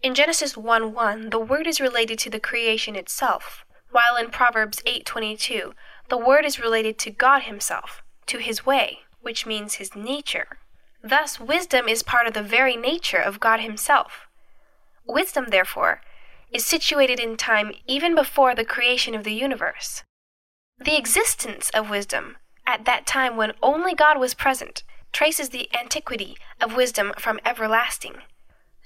In 0.00 0.14
Genesis 0.14 0.54
1:1, 0.54 1.30
the 1.30 1.40
word 1.40 1.66
is 1.66 1.80
related 1.80 2.20
to 2.20 2.30
the 2.30 2.38
creation 2.38 2.94
itself, 2.94 3.64
while 3.90 4.14
in 4.14 4.30
Proverbs 4.30 4.80
8:22, 4.86 5.74
the 6.08 6.16
word 6.16 6.44
is 6.44 6.60
related 6.60 7.00
to 7.00 7.10
God 7.10 7.42
himself, 7.42 8.04
to 8.26 8.38
his 8.38 8.64
way, 8.64 9.00
which 9.20 9.44
means 9.44 9.74
his 9.74 9.96
nature. 9.96 10.58
Thus 11.02 11.40
wisdom 11.40 11.88
is 11.88 12.04
part 12.04 12.28
of 12.28 12.34
the 12.34 12.44
very 12.44 12.76
nature 12.76 13.20
of 13.20 13.40
God 13.40 13.58
himself. 13.58 14.28
Wisdom, 15.04 15.46
therefore, 15.46 16.00
is 16.52 16.64
situated 16.64 17.18
in 17.18 17.36
time 17.36 17.72
even 17.88 18.14
before 18.14 18.54
the 18.54 18.64
creation 18.64 19.16
of 19.16 19.24
the 19.24 19.34
universe. 19.34 20.04
The 20.78 20.96
existence 20.96 21.70
of 21.70 21.90
wisdom, 21.90 22.38
at 22.64 22.84
that 22.84 23.04
time 23.04 23.36
when 23.36 23.52
only 23.60 23.94
God 23.94 24.16
was 24.18 24.34
present, 24.34 24.84
traces 25.12 25.48
the 25.48 25.68
antiquity 25.74 26.38
of 26.60 26.76
wisdom 26.76 27.14
from 27.18 27.40
everlasting. 27.44 28.22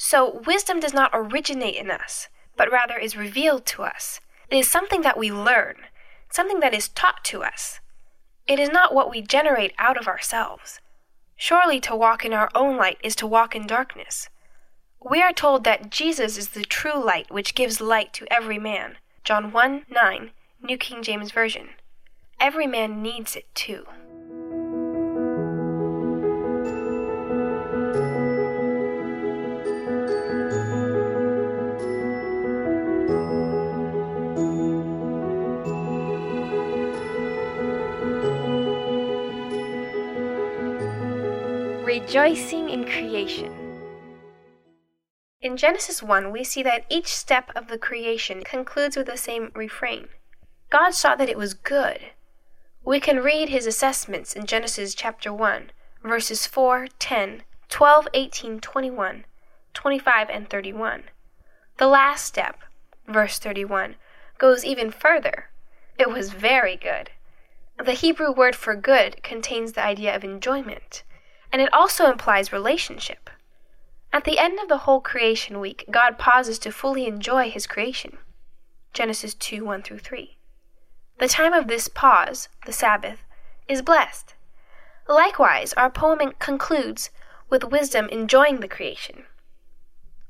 So, 0.05 0.43
wisdom 0.45 0.81
does 0.81 0.93
not 0.93 1.13
originate 1.15 1.77
in 1.77 1.89
us, 1.89 2.27
but 2.57 2.73
rather 2.73 2.99
is 2.99 3.17
revealed 3.17 3.65
to 3.67 3.85
us. 3.85 4.19
It 4.51 4.57
is 4.57 4.69
something 4.69 5.03
that 5.03 5.17
we 5.17 5.31
learn, 5.31 5.77
something 6.29 6.59
that 6.59 6.75
is 6.75 6.89
taught 6.89 7.23
to 7.27 7.45
us. 7.45 7.79
It 8.49 8.59
is 8.59 8.69
not 8.69 8.93
what 8.93 9.09
we 9.09 9.23
generate 9.23 9.73
out 9.79 9.97
of 9.97 10.09
ourselves. 10.09 10.81
Surely 11.37 11.79
to 11.83 11.95
walk 11.95 12.25
in 12.25 12.33
our 12.33 12.51
own 12.53 12.77
light 12.77 12.99
is 13.05 13.15
to 13.15 13.29
walk 13.29 13.55
in 13.55 13.65
darkness. 13.65 14.29
We 15.01 15.23
are 15.23 15.33
told 15.33 15.63
that 15.63 15.89
Jesus 15.89 16.37
is 16.37 16.49
the 16.49 16.65
true 16.65 17.01
light 17.01 17.31
which 17.31 17.55
gives 17.55 17.81
light 17.81 18.13
to 18.15 18.27
every 18.29 18.59
man. 18.59 18.97
John 19.23 19.53
1 19.53 19.87
9, 19.89 20.31
New 20.63 20.79
King 20.79 21.05
James 21.05 21.31
Version 21.31 21.69
every 22.41 22.67
man 22.67 23.01
needs 23.01 23.37
it 23.37 23.47
too. 23.55 23.87
Rejoicing 42.03 42.69
in 42.69 42.85
creation. 42.85 43.55
In 45.41 45.57
Genesis 45.57 46.03
1, 46.03 46.33
we 46.33 46.43
see 46.43 46.63
that 46.65 46.85
each 46.91 47.07
step 47.07 47.51
of 47.55 47.69
the 47.69 47.79
creation 47.79 48.43
concludes 48.43 48.97
with 48.97 49.07
the 49.07 49.17
same 49.17 49.53
refrain 49.55 50.09
God 50.69 50.91
saw 50.91 51.15
that 51.15 51.29
it 51.29 51.39
was 51.39 51.55
good. 51.55 52.01
We 52.85 52.99
can 52.99 53.21
read 53.21 53.49
his 53.49 53.67
assessments 53.67 54.35
in 54.35 54.47
Genesis 54.47 54.95
chapter 54.95 55.33
1, 55.33 55.71
verses 56.03 56.45
4, 56.45 56.89
10, 56.99 57.45
12, 57.69 58.09
18, 58.13 58.61
21, 58.61 59.25
25, 59.73 60.29
and 60.29 60.51
31. 60.51 61.05
The 61.79 61.87
last 61.87 62.27
step, 62.27 62.59
verse 63.07 63.39
31, 63.39 63.95
goes 64.39 64.65
even 64.65 64.91
further. 64.91 65.51
It 65.99 66.11
was 66.11 66.33
very 66.33 66.77
good. 66.77 67.11
The 67.83 67.93
Hebrew 67.93 68.33
word 68.33 68.57
for 68.57 68.75
good 68.75 69.23
contains 69.23 69.73
the 69.73 69.85
idea 69.85 70.15
of 70.15 70.25
enjoyment, 70.25 71.05
and 71.53 71.61
it 71.61 71.73
also 71.73 72.11
implies 72.11 72.53
relationship. 72.53 73.31
At 74.13 74.25
the 74.25 74.39
end 74.39 74.59
of 74.59 74.69
the 74.69 74.79
whole 74.79 75.01
creation 75.01 75.61
week, 75.61 75.85
God 75.91 76.19
pauses 76.19 76.59
to 76.61 76.73
fully 76.73 77.07
enjoy 77.07 77.51
his 77.51 77.67
creation. 77.67 78.19
Genesis 78.93 79.35
2 79.35 79.65
1 79.65 79.83
through 79.83 79.99
3. 80.01 80.37
The 81.19 81.29
time 81.29 81.53
of 81.53 81.69
this 81.69 81.89
pause, 81.89 82.49
the 82.67 82.73
Sabbath, 82.73 83.21
is 83.69 83.83
blessed. 83.83 84.35
Likewise, 85.09 85.73
our 85.75 85.91
poem 85.91 86.33
concludes 86.39 87.11
with 87.49 87.65
wisdom 87.65 88.09
enjoying 88.09 88.61
the 88.61 88.69
creation. 88.69 89.25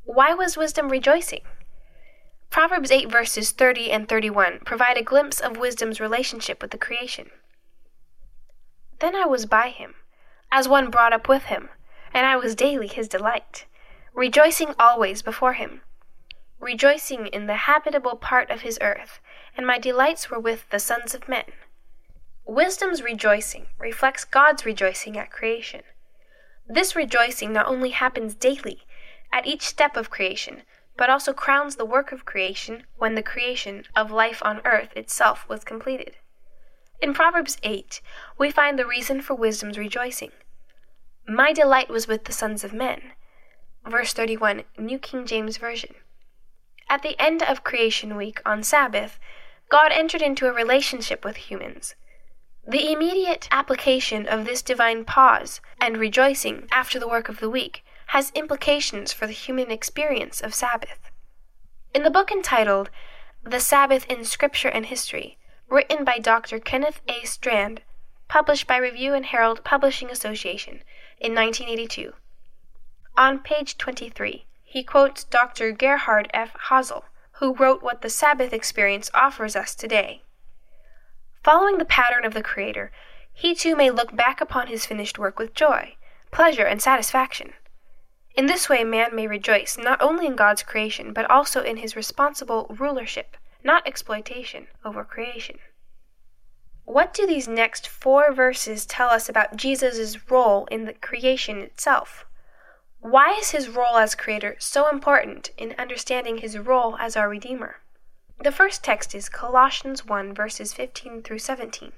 Why 0.04 0.34
was 0.34 0.56
wisdom 0.56 0.88
rejoicing? 0.88 1.42
Proverbs 2.50 2.90
8 2.90 3.10
verses 3.10 3.52
30 3.52 3.90
and 3.90 4.08
31 4.08 4.60
provide 4.64 4.98
a 4.98 5.02
glimpse 5.02 5.40
of 5.40 5.56
wisdom's 5.56 6.00
relationship 6.00 6.60
with 6.60 6.70
the 6.70 6.78
creation. 6.78 7.30
Then 8.98 9.16
I 9.16 9.24
was 9.24 9.46
by 9.46 9.70
him, 9.70 9.94
as 10.54 10.68
one 10.68 10.90
brought 10.90 11.14
up 11.14 11.28
with 11.28 11.44
him, 11.44 11.70
and 12.12 12.26
I 12.26 12.36
was 12.36 12.54
daily 12.54 12.86
his 12.86 13.08
delight, 13.08 13.64
rejoicing 14.12 14.74
always 14.78 15.22
before 15.22 15.54
him, 15.54 15.80
rejoicing 16.60 17.26
in 17.28 17.46
the 17.46 17.64
habitable 17.64 18.16
part 18.16 18.50
of 18.50 18.60
his 18.60 18.78
earth, 18.82 19.18
and 19.56 19.66
my 19.66 19.78
delights 19.78 20.30
were 20.30 20.38
with 20.38 20.68
the 20.68 20.78
sons 20.78 21.14
of 21.14 21.26
men. 21.26 21.46
Wisdom's 22.44 23.02
rejoicing 23.02 23.66
reflects 23.78 24.26
God's 24.26 24.66
rejoicing 24.66 25.18
at 25.18 25.30
creation. 25.30 25.84
This 26.68 26.94
rejoicing 26.94 27.54
not 27.54 27.66
only 27.66 27.90
happens 27.90 28.34
daily, 28.34 28.82
at 29.32 29.46
each 29.46 29.62
step 29.62 29.96
of 29.96 30.10
creation, 30.10 30.64
but 30.98 31.08
also 31.08 31.32
crowns 31.32 31.76
the 31.76 31.86
work 31.86 32.12
of 32.12 32.26
creation 32.26 32.84
when 32.98 33.14
the 33.14 33.22
creation 33.22 33.86
of 33.96 34.10
life 34.10 34.42
on 34.44 34.60
earth 34.66 34.94
itself 34.94 35.48
was 35.48 35.64
completed. 35.64 36.18
In 37.02 37.14
Proverbs 37.14 37.58
8, 37.64 38.00
we 38.38 38.52
find 38.52 38.78
the 38.78 38.86
reason 38.86 39.22
for 39.22 39.34
wisdom's 39.34 39.76
rejoicing. 39.76 40.30
My 41.26 41.52
delight 41.52 41.88
was 41.88 42.06
with 42.06 42.26
the 42.26 42.32
sons 42.32 42.62
of 42.62 42.72
men. 42.72 43.02
Verse 43.84 44.12
31, 44.12 44.62
New 44.78 45.00
King 45.00 45.26
James 45.26 45.56
Version. 45.56 45.96
At 46.88 47.02
the 47.02 47.20
end 47.20 47.42
of 47.42 47.64
creation 47.64 48.14
week 48.14 48.40
on 48.46 48.62
Sabbath, 48.62 49.18
God 49.68 49.90
entered 49.90 50.22
into 50.22 50.46
a 50.46 50.52
relationship 50.52 51.24
with 51.24 51.50
humans. 51.50 51.96
The 52.64 52.92
immediate 52.92 53.48
application 53.50 54.28
of 54.28 54.44
this 54.44 54.62
divine 54.62 55.04
pause 55.04 55.60
and 55.80 55.96
rejoicing 55.96 56.68
after 56.70 57.00
the 57.00 57.08
work 57.08 57.28
of 57.28 57.40
the 57.40 57.50
week 57.50 57.84
has 58.08 58.30
implications 58.36 59.12
for 59.12 59.26
the 59.26 59.32
human 59.32 59.72
experience 59.72 60.40
of 60.40 60.54
Sabbath. 60.54 61.10
In 61.92 62.04
the 62.04 62.10
book 62.10 62.30
entitled 62.30 62.90
The 63.42 63.58
Sabbath 63.58 64.06
in 64.06 64.24
Scripture 64.24 64.68
and 64.68 64.86
History, 64.86 65.36
written 65.72 66.04
by 66.04 66.18
Dr. 66.18 66.58
Kenneth 66.58 67.00
A. 67.08 67.24
Strand, 67.24 67.80
published 68.28 68.66
by 68.66 68.76
Review 68.76 69.14
and 69.14 69.24
Herald 69.24 69.64
Publishing 69.64 70.10
Association 70.10 70.82
in 71.18 71.34
1982, 71.34 72.12
on 73.16 73.38
page 73.38 73.78
23, 73.78 74.44
he 74.62 74.84
quotes 74.84 75.24
Dr. 75.24 75.72
Gerhard 75.72 76.28
F. 76.34 76.52
Hasel, 76.68 77.04
who 77.36 77.54
wrote 77.54 77.82
what 77.82 78.02
the 78.02 78.10
Sabbath 78.10 78.52
experience 78.52 79.10
offers 79.14 79.56
us 79.56 79.74
today. 79.74 80.20
Following 81.42 81.78
the 81.78 81.86
pattern 81.86 82.26
of 82.26 82.34
the 82.34 82.42
Creator, 82.42 82.92
he 83.32 83.54
too 83.54 83.74
may 83.74 83.90
look 83.90 84.14
back 84.14 84.42
upon 84.42 84.66
his 84.66 84.84
finished 84.84 85.18
work 85.18 85.38
with 85.38 85.54
joy, 85.54 85.96
pleasure, 86.30 86.66
and 86.66 86.82
satisfaction. 86.82 87.54
In 88.34 88.44
this 88.44 88.68
way, 88.68 88.84
man 88.84 89.16
may 89.16 89.26
rejoice 89.26 89.78
not 89.78 90.02
only 90.02 90.26
in 90.26 90.36
God's 90.36 90.62
creation, 90.62 91.14
but 91.14 91.30
also 91.30 91.62
in 91.62 91.78
his 91.78 91.96
responsible 91.96 92.66
rulership, 92.78 93.38
not 93.64 93.86
exploitation, 93.86 94.66
over 94.84 95.04
creation. 95.04 95.58
What 96.84 97.14
do 97.14 97.26
these 97.26 97.46
next 97.46 97.86
four 97.86 98.32
verses 98.32 98.84
tell 98.84 99.08
us 99.08 99.28
about 99.28 99.56
Jesus' 99.56 100.30
role 100.30 100.66
in 100.66 100.84
the 100.84 100.94
creation 100.94 101.58
itself? 101.58 102.26
Why 102.98 103.36
is 103.38 103.52
his 103.52 103.68
role 103.68 103.96
as 103.96 104.14
creator 104.14 104.56
so 104.58 104.88
important 104.88 105.50
in 105.56 105.74
understanding 105.78 106.38
his 106.38 106.58
role 106.58 106.96
as 106.98 107.16
our 107.16 107.28
Redeemer? 107.28 107.76
The 108.40 108.52
first 108.52 108.82
text 108.82 109.14
is 109.14 109.28
Colossians 109.28 110.04
1, 110.04 110.34
verses 110.34 110.72
15 110.72 111.22
through 111.22 111.38
17. 111.38 111.92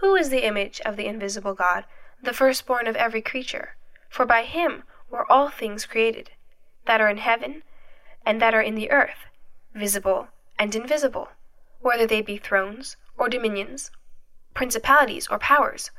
Who 0.00 0.16
is 0.16 0.30
the 0.30 0.44
image 0.44 0.80
of 0.80 0.96
the 0.96 1.06
invisible 1.06 1.54
God, 1.54 1.84
the 2.22 2.32
firstborn 2.32 2.86
of 2.88 2.96
every 2.96 3.22
creature? 3.22 3.76
For 4.08 4.26
by 4.26 4.42
him 4.42 4.82
were 5.08 5.30
all 5.30 5.50
things 5.50 5.86
created, 5.86 6.30
that 6.86 7.00
are 7.00 7.08
in 7.08 7.18
heaven 7.18 7.62
and 8.26 8.40
that 8.42 8.54
are 8.54 8.62
in 8.62 8.74
the 8.74 8.90
earth, 8.90 9.26
visible 9.74 10.28
and 10.60 10.76
invisible, 10.76 11.30
whether 11.80 12.06
they 12.06 12.22
be 12.22 12.36
thrones 12.36 12.96
or 13.18 13.28
dominions, 13.28 13.90
principalities 14.54 15.26
or 15.26 15.40
powers. 15.40 15.90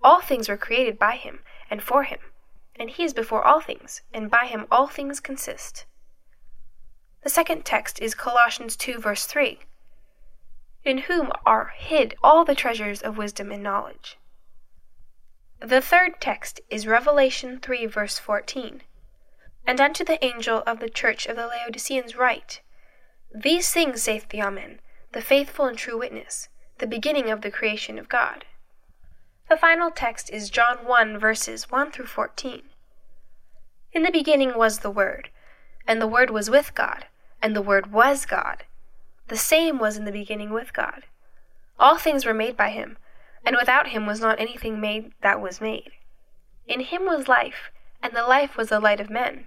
All 0.00 0.20
things 0.20 0.48
were 0.48 0.56
created 0.56 0.96
by 0.96 1.16
him 1.16 1.40
and 1.68 1.82
for 1.82 2.04
him 2.04 2.20
and 2.80 2.88
he 2.88 3.04
is 3.04 3.12
before 3.12 3.44
all 3.44 3.60
things, 3.60 4.00
and 4.12 4.30
by 4.30 4.46
him 4.46 4.66
all 4.70 4.86
things 4.86 5.20
consist. 5.20 5.84
The 7.22 7.28
second 7.28 7.66
text 7.66 8.00
is 8.00 8.14
Colossians 8.14 8.74
2, 8.74 8.98
verse 8.98 9.26
3, 9.26 9.60
in 10.82 10.98
whom 10.98 11.30
are 11.44 11.74
hid 11.76 12.14
all 12.22 12.42
the 12.42 12.54
treasures 12.54 13.02
of 13.02 13.18
wisdom 13.18 13.52
and 13.52 13.62
knowledge. 13.62 14.18
The 15.60 15.82
third 15.82 16.22
text 16.22 16.62
is 16.70 16.86
Revelation 16.86 17.60
3, 17.60 17.84
verse 17.84 18.18
14. 18.18 18.82
And 19.66 19.78
unto 19.78 20.02
the 20.02 20.24
angel 20.24 20.62
of 20.66 20.80
the 20.80 20.88
church 20.88 21.26
of 21.26 21.36
the 21.36 21.46
Laodiceans 21.46 22.16
write, 22.16 22.62
These 23.34 23.70
things 23.70 24.02
saith 24.02 24.28
the 24.28 24.42
Amen, 24.42 24.80
the 25.12 25.22
faithful 25.22 25.66
and 25.66 25.78
true 25.78 25.96
witness, 25.98 26.48
the 26.78 26.86
beginning 26.86 27.30
of 27.30 27.42
the 27.42 27.50
creation 27.50 27.98
of 27.98 28.08
God. 28.08 28.44
The 29.48 29.56
final 29.56 29.90
text 29.90 30.30
is 30.30 30.50
John 30.50 30.78
1, 30.84 31.18
verses 31.18 31.70
1 31.70 31.92
through 31.92 32.06
14. 32.06 32.62
In 33.92 34.02
the 34.02 34.10
beginning 34.10 34.56
was 34.56 34.80
the 34.80 34.90
Word, 34.90 35.30
and 35.86 36.02
the 36.02 36.08
Word 36.08 36.30
was 36.30 36.50
with 36.50 36.74
God, 36.74 37.06
and 37.40 37.54
the 37.54 37.62
Word 37.62 37.92
was 37.92 38.26
God. 38.26 38.64
The 39.28 39.36
same 39.36 39.78
was 39.78 39.96
in 39.96 40.06
the 40.06 40.12
beginning 40.12 40.50
with 40.50 40.72
God. 40.72 41.04
All 41.78 41.98
things 41.98 42.26
were 42.26 42.34
made 42.34 42.56
by 42.56 42.70
him, 42.70 42.98
and 43.44 43.56
without 43.56 43.88
him 43.88 44.06
was 44.06 44.20
not 44.20 44.40
anything 44.40 44.80
made 44.80 45.12
that 45.22 45.40
was 45.40 45.60
made. 45.60 45.92
In 46.66 46.80
him 46.80 47.04
was 47.04 47.28
life, 47.28 47.70
and 48.02 48.12
the 48.12 48.26
life 48.26 48.56
was 48.56 48.70
the 48.70 48.80
light 48.80 49.00
of 49.00 49.08
men. 49.08 49.46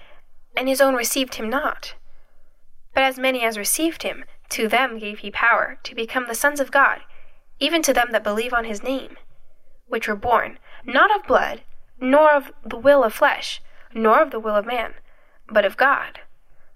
and 0.55 0.67
his 0.67 0.81
own 0.81 0.95
received 0.95 1.35
him 1.35 1.49
not. 1.49 1.95
But 2.93 3.03
as 3.03 3.17
many 3.17 3.43
as 3.43 3.57
received 3.57 4.03
him, 4.03 4.25
to 4.49 4.67
them 4.67 4.99
gave 4.99 5.19
he 5.19 5.31
power 5.31 5.79
to 5.83 5.95
become 5.95 6.27
the 6.27 6.35
sons 6.35 6.59
of 6.59 6.71
God, 6.71 7.01
even 7.59 7.81
to 7.83 7.93
them 7.93 8.09
that 8.11 8.23
believe 8.23 8.53
on 8.53 8.65
his 8.65 8.83
name, 8.83 9.17
which 9.87 10.07
were 10.07 10.15
born 10.15 10.59
not 10.85 11.15
of 11.15 11.27
blood, 11.27 11.61
nor 11.99 12.31
of 12.33 12.51
the 12.65 12.77
will 12.77 13.03
of 13.03 13.13
flesh, 13.13 13.61
nor 13.93 14.21
of 14.21 14.31
the 14.31 14.39
will 14.39 14.55
of 14.55 14.65
man, 14.65 14.95
but 15.47 15.65
of 15.65 15.77
God. 15.77 16.19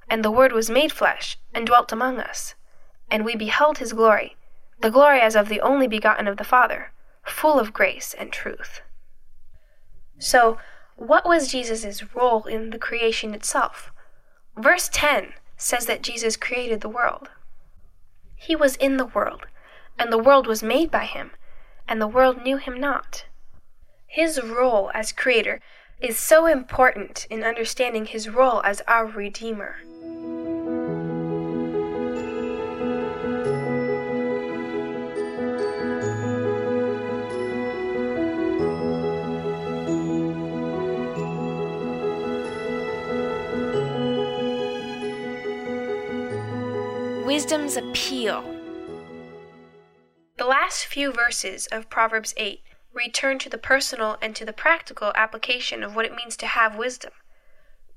And 0.09 0.23
the 0.23 0.31
Word 0.31 0.51
was 0.51 0.69
made 0.69 0.91
flesh, 0.91 1.37
and 1.53 1.65
dwelt 1.65 1.91
among 1.91 2.19
us. 2.19 2.53
And 3.09 3.25
we 3.25 3.35
beheld 3.35 3.79
his 3.79 3.93
glory, 3.93 4.35
the 4.79 4.91
glory 4.91 5.19
as 5.19 5.35
of 5.35 5.49
the 5.49 5.61
only 5.61 5.87
begotten 5.87 6.27
of 6.27 6.37
the 6.37 6.43
Father, 6.43 6.91
full 7.23 7.59
of 7.59 7.73
grace 7.73 8.13
and 8.17 8.31
truth. 8.31 8.81
So, 10.19 10.57
what 10.95 11.25
was 11.25 11.51
Jesus' 11.51 12.15
role 12.15 12.45
in 12.45 12.69
the 12.69 12.79
creation 12.79 13.33
itself? 13.33 13.91
Verse 14.57 14.89
10 14.91 15.33
says 15.57 15.85
that 15.85 16.01
Jesus 16.01 16.37
created 16.37 16.81
the 16.81 16.89
world. 16.89 17.29
He 18.35 18.55
was 18.55 18.75
in 18.77 18.97
the 18.97 19.05
world, 19.05 19.45
and 19.99 20.11
the 20.11 20.17
world 20.17 20.47
was 20.47 20.63
made 20.63 20.91
by 20.91 21.05
him, 21.05 21.31
and 21.87 22.01
the 22.01 22.07
world 22.07 22.43
knew 22.43 22.57
him 22.57 22.79
not. 22.79 23.25
His 24.07 24.41
role 24.41 24.91
as 24.93 25.11
creator 25.11 25.61
is 25.99 26.17
so 26.17 26.45
important 26.45 27.27
in 27.29 27.43
understanding 27.43 28.05
his 28.05 28.29
role 28.29 28.61
as 28.63 28.81
our 28.87 29.05
Redeemer. 29.05 29.77
Wisdom's 47.35 47.75
appeal. 47.75 48.45
The 50.37 50.45
last 50.45 50.85
few 50.85 51.11
verses 51.11 51.67
of 51.67 51.89
Proverbs 51.89 52.33
8 52.37 52.61
return 52.93 53.39
to 53.39 53.49
the 53.49 53.57
personal 53.57 54.17
and 54.21 54.33
to 54.37 54.45
the 54.45 54.53
practical 54.53 55.11
application 55.15 55.83
of 55.83 55.97
what 55.97 56.05
it 56.05 56.15
means 56.15 56.37
to 56.37 56.47
have 56.47 56.77
wisdom. 56.77 57.11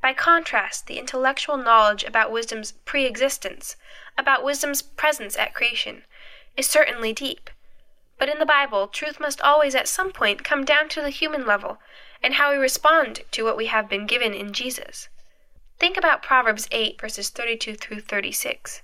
By 0.03 0.13
contrast, 0.13 0.89
the 0.89 0.99
intellectual 0.99 1.57
knowledge 1.57 2.03
about 2.03 2.33
wisdom's 2.33 2.73
pre 2.73 3.07
existence, 3.07 3.77
about 4.19 4.43
wisdom's 4.43 4.83
presence 4.83 5.37
at 5.37 5.55
creation, 5.55 6.03
is 6.57 6.69
certainly 6.69 7.13
deep. 7.13 7.49
But 8.19 8.29
in 8.29 8.41
the 8.41 8.45
Bible, 8.45 8.89
truth 8.89 9.21
must 9.21 9.41
always 9.43 9.77
at 9.77 9.87
some 9.87 10.11
point 10.11 10.43
come 10.43 10.65
down 10.65 10.89
to 10.89 11.01
the 11.01 11.11
human 11.11 11.47
level 11.47 11.79
and 12.21 12.35
how 12.35 12.51
we 12.51 12.57
respond 12.57 13.21
to 13.31 13.45
what 13.45 13.57
we 13.57 13.67
have 13.67 13.89
been 13.89 14.09
given 14.09 14.35
in 14.35 14.53
Jesus. 14.53 15.09
Think 15.79 15.97
about 15.97 16.25
Proverbs 16.25 16.67
8, 16.73 17.01
verses 17.01 17.29
32 17.31 17.77
through 17.77 18.01
36. 18.01 18.83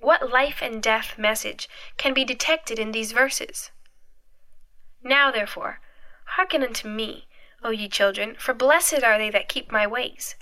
What 0.00 0.30
life 0.30 0.62
and 0.62 0.82
death 0.82 1.18
message 1.18 1.68
can 1.98 2.14
be 2.14 2.24
detected 2.24 2.78
in 2.78 2.92
these 2.92 3.12
verses? 3.12 3.70
Now, 5.02 5.30
therefore, 5.30 5.80
hearken 6.24 6.62
unto 6.62 6.88
me, 6.88 7.28
O 7.62 7.68
ye 7.68 7.86
children, 7.86 8.34
for 8.36 8.54
blessed 8.54 9.02
are 9.04 9.18
they 9.18 9.28
that 9.28 9.48
keep 9.48 9.70
my 9.70 9.86
ways. 9.86 10.36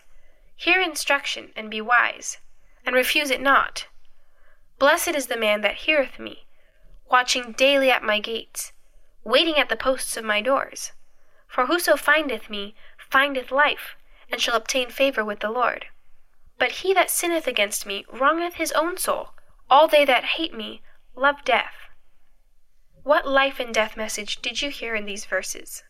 Hear 0.54 0.80
instruction, 0.80 1.52
and 1.56 1.68
be 1.70 1.80
wise, 1.80 2.38
and 2.86 2.94
refuse 2.94 3.30
it 3.30 3.40
not. 3.40 3.88
Blessed 4.78 5.08
is 5.16 5.26
the 5.26 5.36
man 5.36 5.60
that 5.62 5.86
heareth 5.86 6.20
me, 6.20 6.46
watching 7.10 7.50
daily 7.50 7.90
at 7.90 8.04
my 8.04 8.20
gates, 8.20 8.72
waiting 9.24 9.56
at 9.56 9.68
the 9.68 9.76
posts 9.76 10.16
of 10.16 10.24
my 10.24 10.40
doors. 10.40 10.92
For 11.48 11.66
whoso 11.66 11.96
findeth 11.96 12.48
me 12.48 12.76
findeth 12.96 13.50
life, 13.50 13.96
and 14.30 14.40
shall 14.40 14.54
obtain 14.54 14.90
favor 14.90 15.24
with 15.24 15.40
the 15.40 15.50
Lord. 15.50 15.86
But 16.58 16.70
he 16.82 16.94
that 16.94 17.10
sinneth 17.10 17.48
against 17.48 17.86
me 17.86 18.04
wrongeth 18.08 18.54
his 18.54 18.70
own 18.72 18.96
soul. 18.98 19.30
All 19.70 19.86
they 19.86 20.04
that 20.04 20.24
hate 20.36 20.54
me 20.54 20.82
love 21.14 21.44
death. 21.44 21.74
What 23.02 23.26
life 23.26 23.60
and 23.60 23.72
death 23.74 23.96
message 23.96 24.40
did 24.40 24.62
you 24.62 24.70
hear 24.70 24.94
in 24.94 25.04
these 25.04 25.24
verses? 25.24 25.82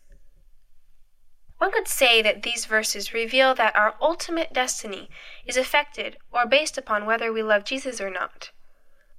One 1.58 1.72
could 1.72 1.88
say 1.88 2.22
that 2.22 2.42
these 2.42 2.66
verses 2.66 3.12
reveal 3.12 3.54
that 3.54 3.74
our 3.74 3.96
ultimate 4.00 4.52
destiny 4.52 5.10
is 5.44 5.56
affected 5.56 6.16
or 6.30 6.46
based 6.46 6.78
upon 6.78 7.04
whether 7.04 7.32
we 7.32 7.42
love 7.42 7.64
Jesus 7.64 8.00
or 8.00 8.10
not. 8.10 8.50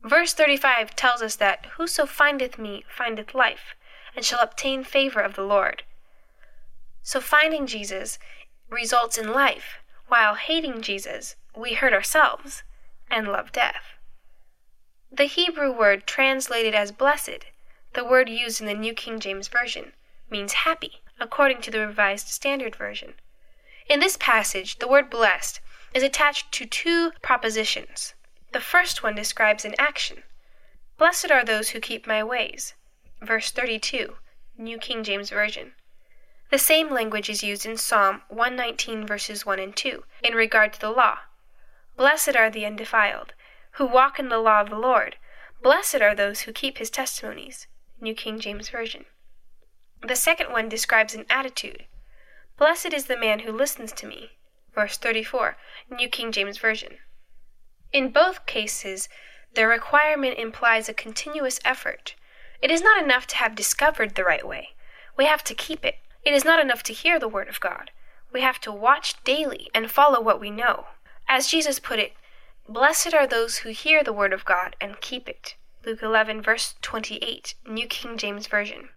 Verse 0.03 0.33
35 0.33 0.95
tells 0.95 1.21
us 1.21 1.35
that 1.35 1.65
whoso 1.77 2.05
findeth 2.05 2.57
me 2.57 2.85
findeth 2.87 3.35
life, 3.35 3.75
and 4.15 4.23
shall 4.23 4.39
obtain 4.39 4.83
favor 4.83 5.19
of 5.19 5.35
the 5.35 5.43
Lord. 5.43 5.83
So 7.01 7.19
finding 7.19 7.67
Jesus 7.67 8.17
results 8.69 9.17
in 9.17 9.33
life, 9.33 9.79
while 10.07 10.35
hating 10.35 10.81
Jesus, 10.81 11.35
we 11.55 11.73
hurt 11.73 11.93
ourselves 11.93 12.63
and 13.11 13.27
love 13.27 13.51
death. 13.51 13.98
The 15.11 15.25
Hebrew 15.25 15.71
word 15.71 16.05
translated 16.05 16.75
as 16.75 16.91
blessed, 16.91 17.47
the 17.93 18.05
word 18.05 18.29
used 18.29 18.61
in 18.61 18.67
the 18.67 18.75
New 18.75 18.93
King 18.93 19.19
James 19.19 19.47
Version, 19.47 19.93
means 20.29 20.53
happy, 20.53 21.01
according 21.19 21.61
to 21.61 21.71
the 21.71 21.79
Revised 21.79 22.27
Standard 22.27 22.75
Version. 22.75 23.15
In 23.87 24.01
this 24.01 24.17
passage, 24.17 24.77
the 24.77 24.87
word 24.87 25.09
blessed 25.09 25.61
is 25.95 26.03
attached 26.03 26.51
to 26.51 26.67
two 26.67 27.11
propositions. 27.23 28.13
The 28.51 28.61
first 28.61 29.01
one 29.01 29.15
describes 29.15 29.65
an 29.65 29.73
action. 29.79 30.23
Blessed 30.97 31.31
are 31.31 31.43
those 31.43 31.69
who 31.69 31.79
keep 31.79 32.05
my 32.05 32.23
ways. 32.23 32.75
Verse 33.19 33.49
32, 33.49 34.15
New 34.59 34.77
King 34.77 35.03
James 35.03 35.31
Version. 35.31 35.73
The 36.51 36.59
same 36.59 36.91
language 36.91 37.31
is 37.31 37.43
used 37.43 37.65
in 37.65 37.77
Psalm 37.77 38.21
119, 38.27 39.07
verses 39.07 39.43
1 39.43 39.57
and 39.57 39.75
2, 39.75 40.05
in 40.23 40.35
regard 40.35 40.71
to 40.73 40.79
the 40.79 40.91
law. 40.91 41.17
Blessed 41.97 42.35
are 42.35 42.51
the 42.51 42.67
undefiled 42.67 43.33
who 43.79 43.85
walk 43.85 44.19
in 44.19 44.27
the 44.27 44.37
law 44.37 44.59
of 44.59 44.69
the 44.69 44.77
Lord. 44.77 45.15
Blessed 45.63 46.01
are 46.01 46.13
those 46.13 46.41
who 46.41 46.51
keep 46.51 46.79
his 46.79 46.89
testimonies. 46.89 47.65
New 48.01 48.13
King 48.13 48.37
James 48.37 48.67
Version. 48.67 49.05
The 50.05 50.17
second 50.17 50.51
one 50.51 50.67
describes 50.67 51.15
an 51.15 51.25
attitude. 51.29 51.85
Blessed 52.57 52.93
is 52.93 53.05
the 53.05 53.15
man 53.15 53.39
who 53.39 53.53
listens 53.53 53.93
to 53.93 54.05
me. 54.05 54.31
Verse 54.75 54.97
34, 54.97 55.55
New 55.89 56.09
King 56.09 56.33
James 56.33 56.57
Version. 56.57 56.97
In 57.93 58.11
both 58.11 58.45
cases, 58.45 59.07
the 59.55 59.65
requirement 59.65 60.37
implies 60.37 60.89
a 60.89 60.93
continuous 60.93 61.61
effort. 61.63 62.15
It 62.61 62.71
is 62.71 62.81
not 62.81 63.01
enough 63.01 63.27
to 63.27 63.37
have 63.37 63.55
discovered 63.55 64.15
the 64.15 64.25
right 64.25 64.45
way. 64.45 64.71
We 65.17 65.23
have 65.23 65.43
to 65.45 65.55
keep 65.55 65.85
it. 65.85 65.95
It 66.25 66.33
is 66.33 66.43
not 66.43 66.59
enough 66.59 66.83
to 66.83 66.93
hear 66.93 67.17
the 67.17 67.29
Word 67.29 67.47
of 67.47 67.61
God. 67.61 67.91
We 68.33 68.41
have 68.41 68.59
to 68.59 68.73
watch 68.73 69.23
daily 69.23 69.69
and 69.73 69.89
follow 69.89 70.19
what 70.19 70.41
we 70.41 70.51
know. 70.51 70.87
As 71.29 71.47
Jesus 71.47 71.79
put 71.79 71.99
it, 71.99 72.11
Blessed 72.69 73.15
are 73.15 73.25
those 73.25 73.57
who 73.57 73.69
hear 73.69 74.03
the 74.03 74.13
word 74.13 74.31
of 74.31 74.45
God 74.45 74.75
and 74.79 75.01
keep 75.01 75.27
it. 75.27 75.55
Luke 75.87 76.03
11, 76.03 76.43
verse 76.43 76.75
28, 76.83 77.55
New 77.67 77.87
King 77.87 78.15
James 78.15 78.45
Version. 78.45 78.89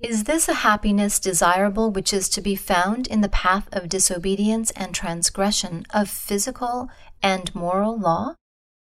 Is 0.00 0.24
this 0.24 0.48
a 0.48 0.54
happiness 0.54 1.20
desirable 1.20 1.90
which 1.90 2.10
is 2.10 2.26
to 2.30 2.40
be 2.40 2.56
found 2.56 3.06
in 3.06 3.20
the 3.20 3.28
path 3.28 3.68
of 3.70 3.90
disobedience 3.90 4.70
and 4.70 4.94
transgression, 4.94 5.84
of 5.90 6.08
physical 6.08 6.88
and 7.22 7.54
moral 7.54 7.98
law? 7.98 8.34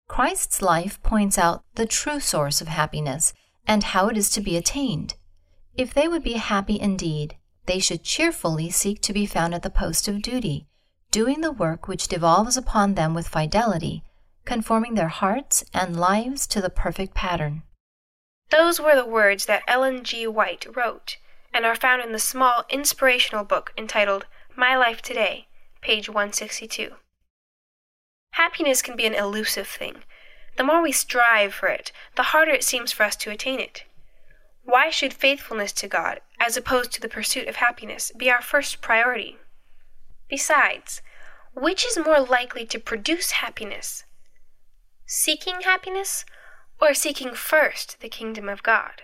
Christ's 0.08 0.60
life 0.60 1.00
points 1.04 1.38
out 1.38 1.62
the 1.76 1.86
true 1.86 2.18
source 2.18 2.60
of 2.60 2.66
happiness 2.66 3.32
and 3.64 3.84
how 3.84 4.08
it 4.08 4.16
is 4.16 4.28
to 4.30 4.40
be 4.40 4.56
attained. 4.56 5.14
If 5.76 5.94
they 5.94 6.08
would 6.08 6.24
be 6.24 6.32
happy 6.32 6.80
indeed, 6.80 7.36
they 7.66 7.78
should 7.78 8.02
cheerfully 8.02 8.70
seek 8.70 9.00
to 9.02 9.12
be 9.12 9.24
found 9.24 9.54
at 9.54 9.62
the 9.62 9.70
post 9.70 10.08
of 10.08 10.20
duty, 10.20 10.66
doing 11.12 11.42
the 11.42 11.52
work 11.52 11.86
which 11.86 12.08
devolves 12.08 12.56
upon 12.56 12.94
them 12.94 13.12
with 13.12 13.28
fidelity, 13.28 14.02
conforming 14.46 14.94
their 14.94 15.08
hearts 15.08 15.62
and 15.74 16.00
lives 16.00 16.46
to 16.46 16.60
the 16.62 16.70
perfect 16.70 17.14
pattern. 17.14 17.62
Those 18.48 18.80
were 18.80 18.96
the 18.96 19.04
words 19.04 19.44
that 19.44 19.62
Ellen 19.68 20.04
G. 20.04 20.26
White 20.26 20.66
wrote, 20.74 21.18
and 21.52 21.66
are 21.66 21.76
found 21.76 22.00
in 22.00 22.12
the 22.12 22.18
small 22.18 22.64
inspirational 22.70 23.44
book 23.44 23.74
entitled 23.76 24.24
My 24.56 24.74
Life 24.74 25.02
Today, 25.02 25.48
page 25.82 26.08
162. 26.08 26.94
Happiness 28.32 28.80
can 28.80 28.96
be 28.96 29.04
an 29.04 29.14
elusive 29.14 29.68
thing. 29.68 30.04
The 30.56 30.64
more 30.64 30.80
we 30.80 30.92
strive 30.92 31.52
for 31.52 31.68
it, 31.68 31.92
the 32.16 32.32
harder 32.32 32.52
it 32.52 32.64
seems 32.64 32.90
for 32.90 33.02
us 33.02 33.16
to 33.16 33.30
attain 33.30 33.60
it. 33.60 33.84
Why 34.64 34.88
should 34.88 35.12
faithfulness 35.12 35.72
to 35.72 35.88
God, 35.88 36.22
as 36.40 36.56
opposed 36.56 36.90
to 36.92 37.02
the 37.02 37.08
pursuit 37.08 37.48
of 37.48 37.56
happiness, 37.56 38.12
be 38.16 38.30
our 38.30 38.40
first 38.40 38.80
priority? 38.80 39.36
Besides, 40.28 41.02
which 41.54 41.84
is 41.84 41.98
more 41.98 42.20
likely 42.20 42.64
to 42.66 42.78
produce 42.78 43.32
happiness? 43.32 44.04
Seeking 45.06 45.62
happiness 45.62 46.24
or 46.80 46.94
seeking 46.94 47.34
first 47.34 48.00
the 48.00 48.08
kingdom 48.08 48.48
of 48.48 48.62
God? 48.62 49.02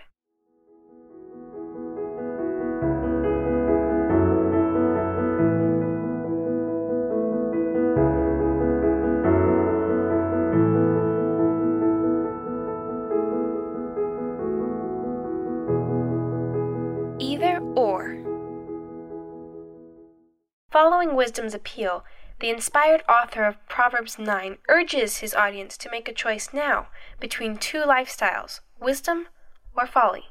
Following 20.81 21.13
wisdom's 21.13 21.53
appeal, 21.53 22.05
the 22.39 22.49
inspired 22.49 23.03
author 23.09 23.43
of 23.43 23.67
Proverbs 23.67 24.17
9 24.17 24.59
urges 24.69 25.17
his 25.17 25.35
audience 25.35 25.77
to 25.77 25.91
make 25.91 26.07
a 26.07 26.13
choice 26.13 26.53
now 26.53 26.87
between 27.19 27.57
two 27.57 27.79
lifestyles 27.79 28.61
wisdom 28.79 29.27
or 29.75 29.85
folly. 29.85 30.27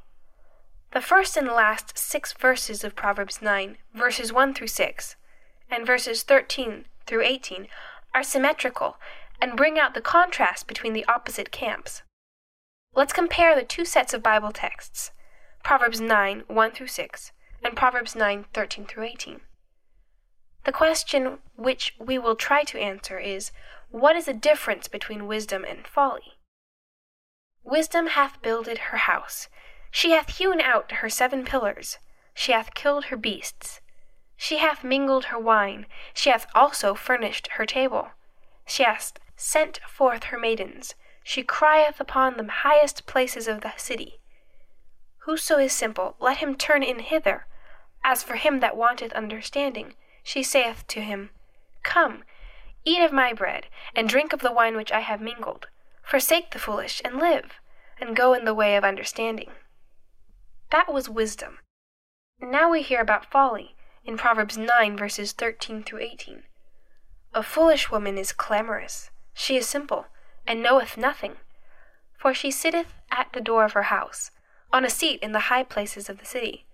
The 0.92 1.02
first 1.02 1.36
and 1.36 1.48
last 1.48 1.98
six 1.98 2.32
verses 2.32 2.82
of 2.82 2.96
Proverbs 2.96 3.42
9, 3.42 3.76
verses 3.94 4.32
1 4.32 4.54
through 4.54 4.68
6, 4.68 5.16
and 5.70 5.86
verses 5.86 6.22
13 6.22 6.86
through 7.04 7.24
18, 7.24 7.68
are 8.14 8.22
symmetrical 8.22 8.96
and 9.42 9.54
bring 9.54 9.78
out 9.78 9.92
the 9.92 10.00
contrast 10.00 10.66
between 10.66 10.94
the 10.94 11.04
opposite 11.04 11.52
camps. 11.52 12.00
Let's 12.94 13.12
compare 13.12 13.54
the 13.54 13.64
two 13.64 13.84
sets 13.84 14.14
of 14.14 14.22
Bible 14.22 14.52
texts 14.52 15.10
Proverbs 15.62 16.00
9 16.00 16.44
1 16.46 16.70
through 16.70 16.86
6, 16.86 17.32
and 17.62 17.76
Proverbs 17.76 18.16
9 18.16 18.46
13 18.54 18.86
through 18.86 19.04
18. 19.04 19.40
The 20.68 20.72
question 20.72 21.38
which 21.56 21.94
we 21.98 22.18
will 22.18 22.36
try 22.36 22.62
to 22.64 22.78
answer 22.78 23.18
is 23.18 23.52
What 23.90 24.16
is 24.16 24.26
the 24.26 24.34
difference 24.34 24.86
between 24.86 25.26
wisdom 25.26 25.64
and 25.64 25.86
folly? 25.86 26.36
Wisdom 27.64 28.08
hath 28.08 28.42
builded 28.42 28.76
her 28.76 28.98
house, 28.98 29.48
she 29.90 30.10
hath 30.10 30.36
hewn 30.36 30.60
out 30.60 30.92
her 30.92 31.08
seven 31.08 31.46
pillars, 31.46 31.96
she 32.34 32.52
hath 32.52 32.74
killed 32.74 33.06
her 33.06 33.16
beasts, 33.16 33.80
she 34.36 34.58
hath 34.58 34.84
mingled 34.84 35.32
her 35.32 35.38
wine, 35.38 35.86
she 36.12 36.28
hath 36.28 36.46
also 36.54 36.94
furnished 36.94 37.48
her 37.52 37.64
table, 37.64 38.10
she 38.66 38.82
hath 38.82 39.14
sent 39.36 39.80
forth 39.88 40.24
her 40.24 40.38
maidens, 40.38 40.94
she 41.24 41.42
crieth 41.42 41.98
upon 41.98 42.36
the 42.36 42.46
highest 42.46 43.06
places 43.06 43.48
of 43.48 43.62
the 43.62 43.72
city. 43.78 44.20
Whoso 45.20 45.56
is 45.56 45.72
simple, 45.72 46.16
let 46.20 46.36
him 46.36 46.54
turn 46.54 46.82
in 46.82 46.98
hither. 46.98 47.46
As 48.04 48.22
for 48.22 48.34
him 48.34 48.60
that 48.60 48.76
wanteth 48.76 49.14
understanding, 49.14 49.94
she 50.28 50.42
saith 50.42 50.86
to 50.86 51.00
him, 51.00 51.30
Come, 51.82 52.22
eat 52.84 53.00
of 53.00 53.12
my 53.12 53.32
bread, 53.32 53.64
and 53.96 54.06
drink 54.06 54.34
of 54.34 54.40
the 54.40 54.52
wine 54.52 54.76
which 54.76 54.92
I 54.92 55.00
have 55.00 55.22
mingled. 55.22 55.68
Forsake 56.02 56.50
the 56.50 56.58
foolish, 56.58 57.00
and 57.02 57.16
live, 57.16 57.52
and 57.98 58.14
go 58.14 58.34
in 58.34 58.44
the 58.44 58.52
way 58.52 58.76
of 58.76 58.84
understanding. 58.84 59.52
That 60.70 60.92
was 60.92 61.08
wisdom. 61.08 61.60
Now 62.42 62.70
we 62.70 62.82
hear 62.82 63.00
about 63.00 63.30
folly 63.30 63.74
in 64.04 64.18
Proverbs 64.18 64.58
9, 64.58 64.98
verses 64.98 65.32
13 65.32 65.82
through 65.82 66.00
18. 66.00 66.42
A 67.32 67.42
foolish 67.42 67.90
woman 67.90 68.18
is 68.18 68.32
clamorous, 68.32 69.10
she 69.32 69.56
is 69.56 69.66
simple, 69.66 70.08
and 70.46 70.62
knoweth 70.62 70.98
nothing. 70.98 71.36
For 72.18 72.34
she 72.34 72.50
sitteth 72.50 72.92
at 73.10 73.32
the 73.32 73.40
door 73.40 73.64
of 73.64 73.72
her 73.72 73.84
house, 73.84 74.30
on 74.74 74.84
a 74.84 74.90
seat 74.90 75.20
in 75.22 75.32
the 75.32 75.48
high 75.48 75.64
places 75.64 76.10
of 76.10 76.18
the 76.18 76.26
city, 76.26 76.66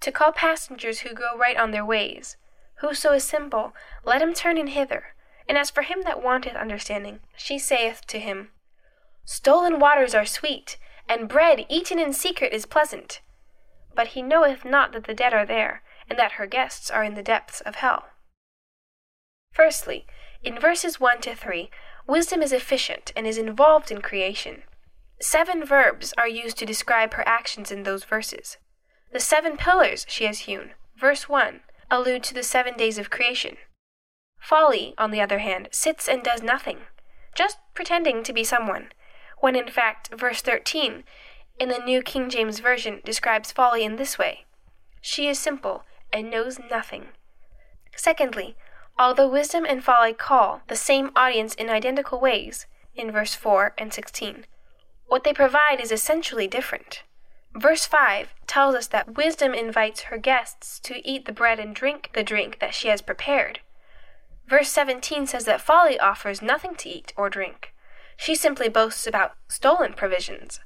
to 0.00 0.12
call 0.12 0.32
passengers 0.32 1.00
who 1.00 1.14
go 1.14 1.38
right 1.38 1.56
on 1.56 1.70
their 1.70 1.86
ways. 1.86 2.36
Whoso 2.82 3.12
is 3.12 3.22
simple, 3.22 3.74
let 4.04 4.20
him 4.20 4.34
turn 4.34 4.58
in 4.58 4.66
hither. 4.66 5.14
And 5.48 5.56
as 5.56 5.70
for 5.70 5.82
him 5.82 6.02
that 6.02 6.20
wanteth 6.20 6.56
understanding, 6.56 7.20
she 7.36 7.56
saith 7.56 8.04
to 8.08 8.18
him, 8.18 8.50
Stolen 9.24 9.78
waters 9.78 10.16
are 10.16 10.26
sweet, 10.26 10.78
and 11.08 11.28
bread 11.28 11.64
eaten 11.68 12.00
in 12.00 12.12
secret 12.12 12.52
is 12.52 12.66
pleasant. 12.66 13.20
But 13.94 14.08
he 14.08 14.22
knoweth 14.22 14.64
not 14.64 14.90
that 14.92 15.04
the 15.04 15.14
dead 15.14 15.32
are 15.32 15.46
there, 15.46 15.84
and 16.10 16.18
that 16.18 16.32
her 16.32 16.46
guests 16.46 16.90
are 16.90 17.04
in 17.04 17.14
the 17.14 17.22
depths 17.22 17.60
of 17.60 17.76
hell. 17.76 18.06
Firstly, 19.52 20.04
in 20.42 20.58
verses 20.58 20.98
1 20.98 21.20
to 21.20 21.36
3, 21.36 21.70
wisdom 22.08 22.42
is 22.42 22.52
efficient 22.52 23.12
and 23.14 23.28
is 23.28 23.38
involved 23.38 23.92
in 23.92 24.00
creation. 24.02 24.64
Seven 25.20 25.64
verbs 25.64 26.12
are 26.18 26.26
used 26.26 26.58
to 26.58 26.66
describe 26.66 27.14
her 27.14 27.28
actions 27.28 27.70
in 27.70 27.84
those 27.84 28.02
verses. 28.02 28.56
The 29.12 29.20
seven 29.20 29.56
pillars 29.56 30.04
she 30.08 30.24
has 30.24 30.40
hewn, 30.40 30.72
verse 30.96 31.28
1, 31.28 31.60
allude 31.92 32.24
to 32.24 32.34
the 32.34 32.42
seven 32.42 32.74
days 32.76 32.96
of 32.96 33.10
creation. 33.10 33.58
Folly, 34.40 34.94
on 34.96 35.10
the 35.10 35.20
other 35.20 35.38
hand, 35.38 35.68
sits 35.70 36.08
and 36.08 36.22
does 36.22 36.42
nothing, 36.42 36.78
just 37.34 37.58
pretending 37.74 38.22
to 38.22 38.32
be 38.32 38.42
someone, 38.42 38.88
when 39.40 39.54
in 39.54 39.68
fact, 39.68 40.12
verse 40.12 40.40
13 40.40 41.04
in 41.60 41.68
the 41.68 41.78
New 41.78 42.02
King 42.02 42.30
James 42.30 42.60
Version 42.60 43.00
describes 43.04 43.52
folly 43.52 43.84
in 43.84 43.96
this 43.96 44.18
way 44.18 44.46
She 45.02 45.28
is 45.28 45.38
simple 45.38 45.84
and 46.12 46.30
knows 46.30 46.58
nothing. 46.70 47.08
Secondly, 47.94 48.56
although 48.98 49.28
wisdom 49.28 49.66
and 49.68 49.84
folly 49.84 50.14
call 50.14 50.62
the 50.68 50.76
same 50.76 51.10
audience 51.14 51.54
in 51.54 51.68
identical 51.68 52.18
ways, 52.18 52.66
in 52.94 53.12
verse 53.12 53.34
4 53.34 53.74
and 53.76 53.92
16, 53.92 54.46
what 55.06 55.24
they 55.24 55.34
provide 55.34 55.78
is 55.78 55.92
essentially 55.92 56.48
different. 56.48 57.02
Verse 57.54 57.84
5 57.84 58.34
tells 58.46 58.74
us 58.74 58.86
that 58.88 59.16
wisdom 59.16 59.52
invites 59.52 60.02
her 60.02 60.16
guests 60.16 60.80
to 60.80 61.06
eat 61.06 61.26
the 61.26 61.32
bread 61.32 61.58
and 61.58 61.74
drink 61.74 62.10
the 62.14 62.22
drink 62.22 62.58
that 62.60 62.74
she 62.74 62.88
has 62.88 63.02
prepared. 63.02 63.60
Verse 64.46 64.70
17 64.70 65.26
says 65.26 65.44
that 65.44 65.60
folly 65.60 65.98
offers 65.98 66.42
nothing 66.42 66.74
to 66.76 66.88
eat 66.88 67.12
or 67.16 67.28
drink. 67.28 67.74
She 68.16 68.34
simply 68.34 68.68
boasts 68.68 69.06
about 69.06 69.36
stolen 69.48 69.92
provisions. 69.92 70.60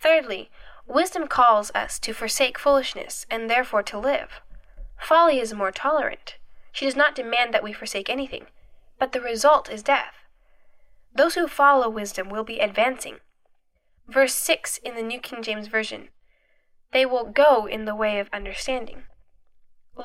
Thirdly, 0.00 0.50
wisdom 0.86 1.26
calls 1.28 1.70
us 1.74 1.98
to 2.00 2.12
forsake 2.12 2.58
foolishness 2.58 3.26
and 3.30 3.48
therefore 3.48 3.82
to 3.84 3.98
live. 3.98 4.40
Folly 4.98 5.40
is 5.40 5.54
more 5.54 5.72
tolerant. 5.72 6.36
She 6.72 6.84
does 6.84 6.96
not 6.96 7.14
demand 7.14 7.54
that 7.54 7.62
we 7.62 7.72
forsake 7.72 8.10
anything, 8.10 8.46
but 8.98 9.12
the 9.12 9.20
result 9.20 9.70
is 9.70 9.82
death. 9.82 10.14
Those 11.14 11.34
who 11.34 11.48
follow 11.48 11.88
wisdom 11.88 12.28
will 12.28 12.44
be 12.44 12.58
advancing. 12.58 13.16
Verse 14.08 14.34
6 14.34 14.78
in 14.78 14.94
the 14.94 15.02
New 15.02 15.20
King 15.20 15.42
James 15.42 15.66
Version 15.66 16.08
They 16.92 17.04
will 17.04 17.24
go 17.24 17.66
in 17.66 17.84
the 17.84 17.94
way 17.94 18.18
of 18.18 18.28
understanding. 18.32 19.04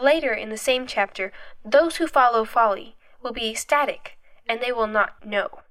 Later 0.02 0.34
in 0.34 0.50
the 0.50 0.58
same 0.58 0.88
chapter, 0.88 1.32
those 1.64 1.98
who 1.98 2.08
follow 2.08 2.46
folly 2.46 2.96
will 3.22 3.34
be 3.34 3.54
static 3.54 4.18
and 4.48 4.62
they 4.62 4.72
will 4.72 4.88
not 4.88 5.26
know. 5.26 5.62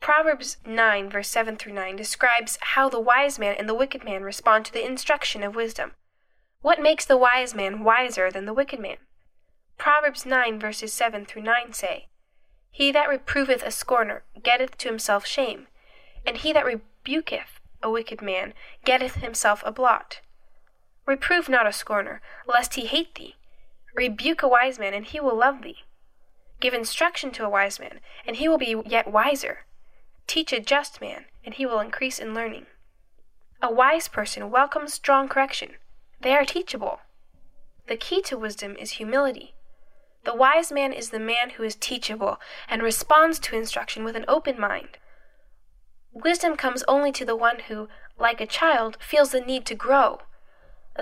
Proverbs 0.00 0.56
9, 0.66 1.10
verse 1.10 1.28
7 1.28 1.56
through 1.56 1.74
9, 1.74 1.94
describes 1.94 2.58
how 2.60 2.88
the 2.88 2.98
wise 2.98 3.38
man 3.38 3.54
and 3.58 3.68
the 3.68 3.74
wicked 3.74 4.02
man 4.02 4.22
respond 4.22 4.64
to 4.64 4.72
the 4.72 4.84
instruction 4.84 5.42
of 5.42 5.54
wisdom. 5.54 5.92
What 6.62 6.82
makes 6.82 7.04
the 7.04 7.18
wise 7.18 7.54
man 7.54 7.84
wiser 7.84 8.30
than 8.30 8.46
the 8.46 8.54
wicked 8.54 8.80
man? 8.80 8.96
Proverbs 9.76 10.26
9, 10.26 10.58
verses 10.58 10.92
7 10.92 11.26
through 11.26 11.42
9 11.42 11.72
say, 11.74 12.08
He 12.70 12.90
that 12.92 13.08
reproveth 13.08 13.62
a 13.62 13.70
scorner 13.70 14.24
getteth 14.42 14.76
to 14.78 14.88
himself 14.88 15.26
shame, 15.26 15.68
and 16.26 16.38
he 16.38 16.52
that 16.52 16.64
rebuketh 16.64 17.60
a 17.82 17.90
wicked 17.90 18.20
man 18.20 18.54
getteth 18.84 19.16
himself 19.16 19.62
a 19.64 19.72
blot. 19.72 20.20
Reprove 21.06 21.48
not 21.48 21.66
a 21.66 21.72
scorner, 21.72 22.20
lest 22.46 22.74
he 22.74 22.86
hate 22.86 23.14
thee. 23.14 23.36
Rebuke 23.94 24.42
a 24.42 24.48
wise 24.48 24.78
man, 24.78 24.94
and 24.94 25.06
he 25.06 25.20
will 25.20 25.36
love 25.36 25.62
thee. 25.62 25.84
Give 26.60 26.74
instruction 26.74 27.30
to 27.32 27.44
a 27.44 27.50
wise 27.50 27.80
man, 27.80 28.00
and 28.26 28.36
he 28.36 28.48
will 28.48 28.58
be 28.58 28.76
yet 28.86 29.10
wiser. 29.10 29.64
Teach 30.26 30.52
a 30.52 30.60
just 30.60 31.00
man, 31.00 31.24
and 31.44 31.54
he 31.54 31.66
will 31.66 31.80
increase 31.80 32.18
in 32.18 32.34
learning. 32.34 32.66
A 33.62 33.72
wise 33.72 34.08
person 34.08 34.50
welcomes 34.50 34.94
strong 34.94 35.28
correction. 35.28 35.76
They 36.20 36.34
are 36.34 36.44
teachable. 36.44 37.00
The 37.88 37.96
key 37.96 38.22
to 38.22 38.38
wisdom 38.38 38.76
is 38.76 38.92
humility. 38.92 39.54
The 40.24 40.34
wise 40.34 40.70
man 40.70 40.92
is 40.92 41.10
the 41.10 41.18
man 41.18 41.50
who 41.56 41.62
is 41.62 41.74
teachable 41.74 42.38
and 42.68 42.82
responds 42.82 43.38
to 43.40 43.56
instruction 43.56 44.04
with 44.04 44.16
an 44.16 44.26
open 44.28 44.60
mind. 44.60 44.98
Wisdom 46.12 46.56
comes 46.56 46.82
only 46.88 47.12
to 47.12 47.24
the 47.24 47.36
one 47.36 47.60
who, 47.68 47.88
like 48.18 48.40
a 48.40 48.46
child, 48.46 48.96
feels 49.00 49.30
the 49.30 49.40
need 49.40 49.64
to 49.66 49.74
grow. 49.74 50.20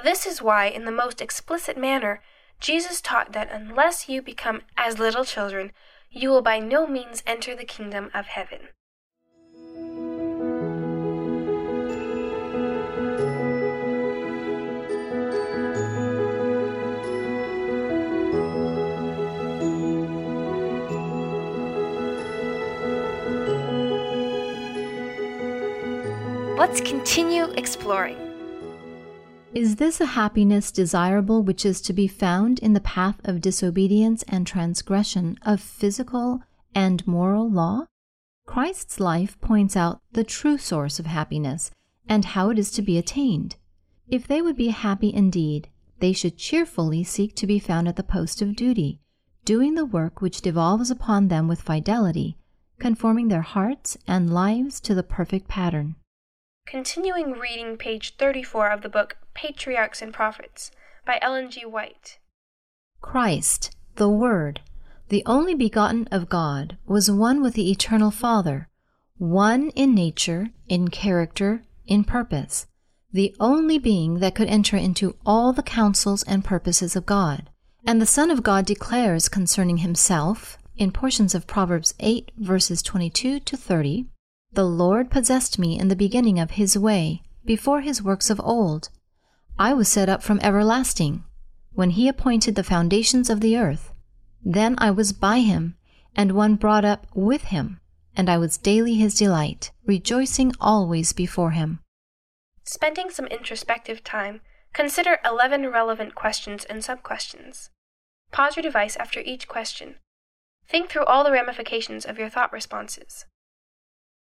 This 0.04 0.26
is 0.26 0.42
why, 0.42 0.66
in 0.66 0.84
the 0.84 0.92
most 0.92 1.20
explicit 1.20 1.76
manner, 1.76 2.20
Jesus 2.60 3.00
taught 3.00 3.32
that 3.32 3.50
unless 3.50 4.08
you 4.08 4.20
become 4.20 4.62
as 4.76 4.98
little 4.98 5.24
children, 5.24 5.72
you 6.10 6.28
will 6.30 6.42
by 6.42 6.58
no 6.58 6.86
means 6.86 7.22
enter 7.26 7.54
the 7.54 7.64
kingdom 7.64 8.10
of 8.12 8.26
heaven. 8.26 8.68
Let's 26.58 26.80
continue 26.80 27.44
exploring. 27.52 28.16
Is 29.54 29.76
this 29.76 30.00
a 30.00 30.06
happiness 30.06 30.72
desirable 30.72 31.44
which 31.44 31.64
is 31.64 31.80
to 31.82 31.92
be 31.92 32.08
found 32.08 32.58
in 32.58 32.72
the 32.72 32.80
path 32.80 33.20
of 33.22 33.40
disobedience 33.40 34.24
and 34.26 34.44
transgression 34.44 35.38
of 35.42 35.60
physical 35.60 36.42
and 36.74 37.06
moral 37.06 37.48
law? 37.48 37.86
Christ's 38.44 38.98
life 38.98 39.40
points 39.40 39.76
out 39.76 40.00
the 40.10 40.24
true 40.24 40.58
source 40.58 40.98
of 40.98 41.06
happiness 41.06 41.70
and 42.08 42.24
how 42.24 42.50
it 42.50 42.58
is 42.58 42.72
to 42.72 42.82
be 42.82 42.98
attained. 42.98 43.54
If 44.08 44.26
they 44.26 44.42
would 44.42 44.56
be 44.56 44.70
happy 44.70 45.14
indeed, 45.14 45.68
they 46.00 46.12
should 46.12 46.36
cheerfully 46.36 47.04
seek 47.04 47.36
to 47.36 47.46
be 47.46 47.60
found 47.60 47.86
at 47.86 47.94
the 47.94 48.02
post 48.02 48.42
of 48.42 48.56
duty, 48.56 49.00
doing 49.44 49.76
the 49.76 49.86
work 49.86 50.20
which 50.20 50.42
devolves 50.42 50.90
upon 50.90 51.28
them 51.28 51.46
with 51.46 51.62
fidelity, 51.62 52.36
conforming 52.80 53.28
their 53.28 53.42
hearts 53.42 53.96
and 54.08 54.34
lives 54.34 54.80
to 54.80 54.92
the 54.92 55.04
perfect 55.04 55.46
pattern. 55.46 55.94
Continuing 56.70 57.32
reading 57.32 57.78
page 57.78 58.14
34 58.16 58.68
of 58.68 58.82
the 58.82 58.90
book 58.90 59.16
Patriarchs 59.32 60.02
and 60.02 60.12
Prophets 60.12 60.70
by 61.06 61.18
Ellen 61.22 61.50
G. 61.50 61.64
White. 61.64 62.18
Christ, 63.00 63.74
the 63.94 64.10
Word, 64.10 64.60
the 65.08 65.22
only 65.24 65.54
begotten 65.54 66.06
of 66.12 66.28
God, 66.28 66.76
was 66.84 67.10
one 67.10 67.40
with 67.40 67.54
the 67.54 67.70
eternal 67.70 68.10
Father, 68.10 68.68
one 69.16 69.70
in 69.70 69.94
nature, 69.94 70.50
in 70.68 70.88
character, 70.88 71.62
in 71.86 72.04
purpose, 72.04 72.66
the 73.10 73.34
only 73.40 73.78
being 73.78 74.18
that 74.18 74.34
could 74.34 74.48
enter 74.48 74.76
into 74.76 75.16
all 75.24 75.54
the 75.54 75.62
counsels 75.62 76.22
and 76.24 76.44
purposes 76.44 76.94
of 76.94 77.06
God. 77.06 77.48
And 77.86 77.98
the 77.98 78.04
Son 78.04 78.30
of 78.30 78.42
God 78.42 78.66
declares 78.66 79.30
concerning 79.30 79.78
himself, 79.78 80.58
in 80.76 80.92
portions 80.92 81.34
of 81.34 81.46
Proverbs 81.46 81.94
8, 81.98 82.30
verses 82.36 82.82
22 82.82 83.40
to 83.40 83.56
30, 83.56 84.04
the 84.58 84.64
Lord 84.64 85.08
possessed 85.08 85.56
me 85.56 85.78
in 85.78 85.86
the 85.86 85.94
beginning 85.94 86.40
of 86.40 86.58
his 86.58 86.76
way, 86.76 87.22
before 87.44 87.80
his 87.80 88.02
works 88.02 88.28
of 88.28 88.40
old. 88.42 88.88
I 89.56 89.72
was 89.72 89.88
set 89.88 90.08
up 90.08 90.20
from 90.20 90.40
everlasting, 90.40 91.22
when 91.74 91.90
he 91.90 92.08
appointed 92.08 92.56
the 92.56 92.64
foundations 92.64 93.30
of 93.30 93.40
the 93.40 93.56
earth. 93.56 93.92
Then 94.44 94.74
I 94.78 94.90
was 94.90 95.12
by 95.12 95.38
him, 95.42 95.76
and 96.16 96.32
one 96.32 96.56
brought 96.56 96.84
up 96.84 97.06
with 97.14 97.42
him, 97.54 97.78
and 98.16 98.28
I 98.28 98.36
was 98.36 98.58
daily 98.58 98.96
his 98.96 99.14
delight, 99.14 99.70
rejoicing 99.86 100.52
always 100.60 101.12
before 101.12 101.52
him. 101.52 101.78
Spending 102.64 103.10
some 103.10 103.26
introspective 103.26 104.02
time, 104.02 104.40
consider 104.72 105.20
11 105.24 105.68
relevant 105.68 106.16
questions 106.16 106.64
and 106.64 106.82
sub-questions. 106.82 107.70
Pause 108.32 108.56
your 108.56 108.64
device 108.64 108.96
after 108.96 109.20
each 109.20 109.46
question. 109.46 110.00
Think 110.66 110.90
through 110.90 111.04
all 111.04 111.22
the 111.22 111.30
ramifications 111.30 112.04
of 112.04 112.18
your 112.18 112.28
thought 112.28 112.52
responses. 112.52 113.24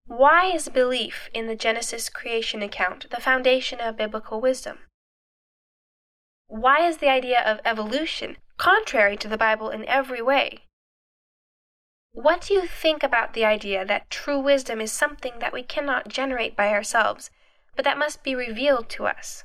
Why 0.06 0.46
is 0.46 0.68
belief 0.68 1.30
in 1.32 1.46
the 1.46 1.56
Genesis 1.56 2.08
creation 2.08 2.62
account 2.62 3.08
the 3.10 3.20
foundation 3.20 3.80
of 3.80 3.96
biblical 3.96 4.40
wisdom? 4.40 4.80
Why 6.46 6.86
is 6.86 6.98
the 6.98 7.08
idea 7.08 7.40
of 7.40 7.60
evolution 7.64 8.36
contrary 8.58 9.16
to 9.16 9.28
the 9.28 9.38
Bible 9.38 9.70
in 9.70 9.84
every 9.86 10.20
way? 10.20 10.66
What 12.12 12.42
do 12.42 12.54
you 12.54 12.66
think 12.66 13.02
about 13.02 13.32
the 13.32 13.44
idea 13.44 13.84
that 13.84 14.10
true 14.10 14.38
wisdom 14.38 14.80
is 14.80 14.92
something 14.92 15.38
that 15.40 15.52
we 15.52 15.62
cannot 15.62 16.08
generate 16.08 16.54
by 16.54 16.68
ourselves, 16.68 17.30
but 17.74 17.84
that 17.84 17.98
must 17.98 18.22
be 18.22 18.34
revealed 18.34 18.88
to 18.90 19.06
us? 19.06 19.44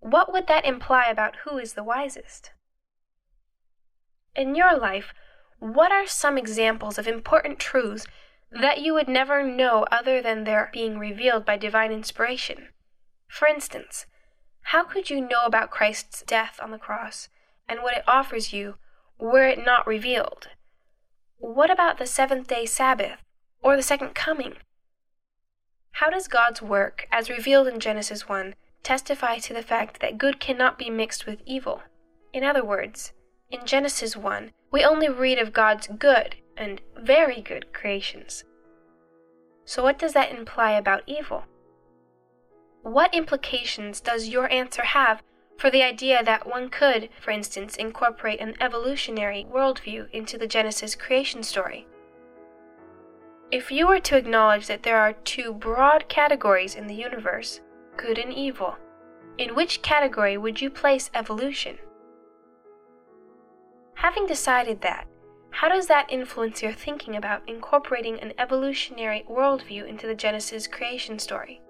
What 0.00 0.32
would 0.32 0.46
that 0.48 0.66
imply 0.66 1.06
about 1.06 1.36
who 1.44 1.58
is 1.58 1.74
the 1.74 1.84
wisest? 1.84 2.50
In 4.34 4.54
your 4.54 4.76
life, 4.76 5.14
what 5.58 5.92
are 5.92 6.06
some 6.06 6.36
examples 6.36 6.98
of 6.98 7.06
important 7.06 7.58
truths 7.58 8.06
that 8.50 8.80
you 8.80 8.94
would 8.94 9.08
never 9.08 9.42
know 9.42 9.86
other 9.90 10.20
than 10.20 10.44
their 10.44 10.70
being 10.72 10.98
revealed 10.98 11.44
by 11.44 11.56
divine 11.56 11.92
inspiration. 11.92 12.68
For 13.28 13.46
instance, 13.46 14.06
how 14.62 14.84
could 14.84 15.08
you 15.08 15.20
know 15.20 15.42
about 15.44 15.70
Christ's 15.70 16.22
death 16.22 16.58
on 16.62 16.70
the 16.70 16.78
cross 16.78 17.28
and 17.68 17.82
what 17.82 17.96
it 17.96 18.04
offers 18.08 18.52
you 18.52 18.74
were 19.18 19.46
it 19.46 19.64
not 19.64 19.86
revealed? 19.86 20.48
What 21.38 21.70
about 21.70 21.98
the 21.98 22.06
seventh 22.06 22.48
day 22.48 22.66
Sabbath 22.66 23.18
or 23.62 23.76
the 23.76 23.82
second 23.82 24.14
coming? 24.14 24.56
How 25.92 26.10
does 26.10 26.28
God's 26.28 26.62
work, 26.62 27.06
as 27.10 27.30
revealed 27.30 27.68
in 27.68 27.80
Genesis 27.80 28.28
1, 28.28 28.54
testify 28.82 29.38
to 29.38 29.54
the 29.54 29.62
fact 29.62 30.00
that 30.00 30.18
good 30.18 30.40
cannot 30.40 30.78
be 30.78 30.90
mixed 30.90 31.26
with 31.26 31.42
evil? 31.44 31.82
In 32.32 32.44
other 32.44 32.64
words, 32.64 33.12
in 33.50 33.66
Genesis 33.66 34.16
1, 34.16 34.52
we 34.70 34.84
only 34.84 35.08
read 35.08 35.38
of 35.38 35.52
God's 35.52 35.88
good 35.88 36.36
and 36.60 36.80
very 36.96 37.40
good 37.40 37.72
creations. 37.72 38.44
So, 39.64 39.82
what 39.82 39.98
does 39.98 40.12
that 40.12 40.30
imply 40.30 40.72
about 40.72 41.02
evil? 41.06 41.44
What 42.82 43.14
implications 43.14 44.00
does 44.00 44.28
your 44.28 44.50
answer 44.52 44.82
have 44.82 45.22
for 45.56 45.70
the 45.70 45.82
idea 45.82 46.22
that 46.22 46.46
one 46.46 46.68
could, 46.68 47.08
for 47.20 47.30
instance, 47.30 47.76
incorporate 47.76 48.40
an 48.40 48.54
evolutionary 48.60 49.46
worldview 49.50 50.10
into 50.10 50.38
the 50.38 50.46
Genesis 50.46 50.94
creation 50.94 51.42
story? 51.42 51.86
If 53.50 53.70
you 53.70 53.86
were 53.86 54.00
to 54.00 54.16
acknowledge 54.16 54.66
that 54.68 54.82
there 54.82 54.98
are 54.98 55.12
two 55.12 55.52
broad 55.52 56.08
categories 56.08 56.74
in 56.74 56.86
the 56.86 56.94
universe, 56.94 57.60
good 57.96 58.18
and 58.18 58.32
evil, 58.32 58.76
in 59.38 59.54
which 59.54 59.82
category 59.82 60.36
would 60.36 60.60
you 60.60 60.70
place 60.70 61.10
evolution? 61.14 61.78
Having 63.94 64.26
decided 64.26 64.80
that, 64.82 65.06
how 65.50 65.68
does 65.68 65.88
that 65.88 66.10
influence 66.10 66.62
your 66.62 66.72
thinking 66.72 67.16
about 67.16 67.46
incorporating 67.48 68.18
an 68.20 68.32
evolutionary 68.38 69.24
worldview 69.28 69.86
into 69.86 70.06
the 70.06 70.14
Genesis 70.14 70.66
creation 70.66 71.18
story? 71.18 71.60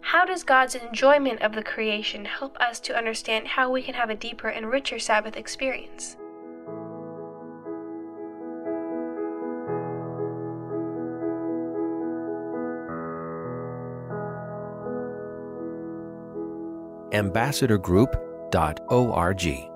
How 0.00 0.24
does 0.24 0.44
God's 0.44 0.76
enjoyment 0.76 1.42
of 1.42 1.54
the 1.54 1.64
creation 1.64 2.24
help 2.24 2.56
us 2.58 2.80
to 2.80 2.96
understand 2.96 3.48
how 3.48 3.70
we 3.70 3.82
can 3.82 3.94
have 3.94 4.08
a 4.08 4.14
deeper 4.14 4.48
and 4.48 4.70
richer 4.70 4.98
Sabbath 4.98 5.36
experience? 5.36 6.16
ambassadorgroup.org 17.12 19.75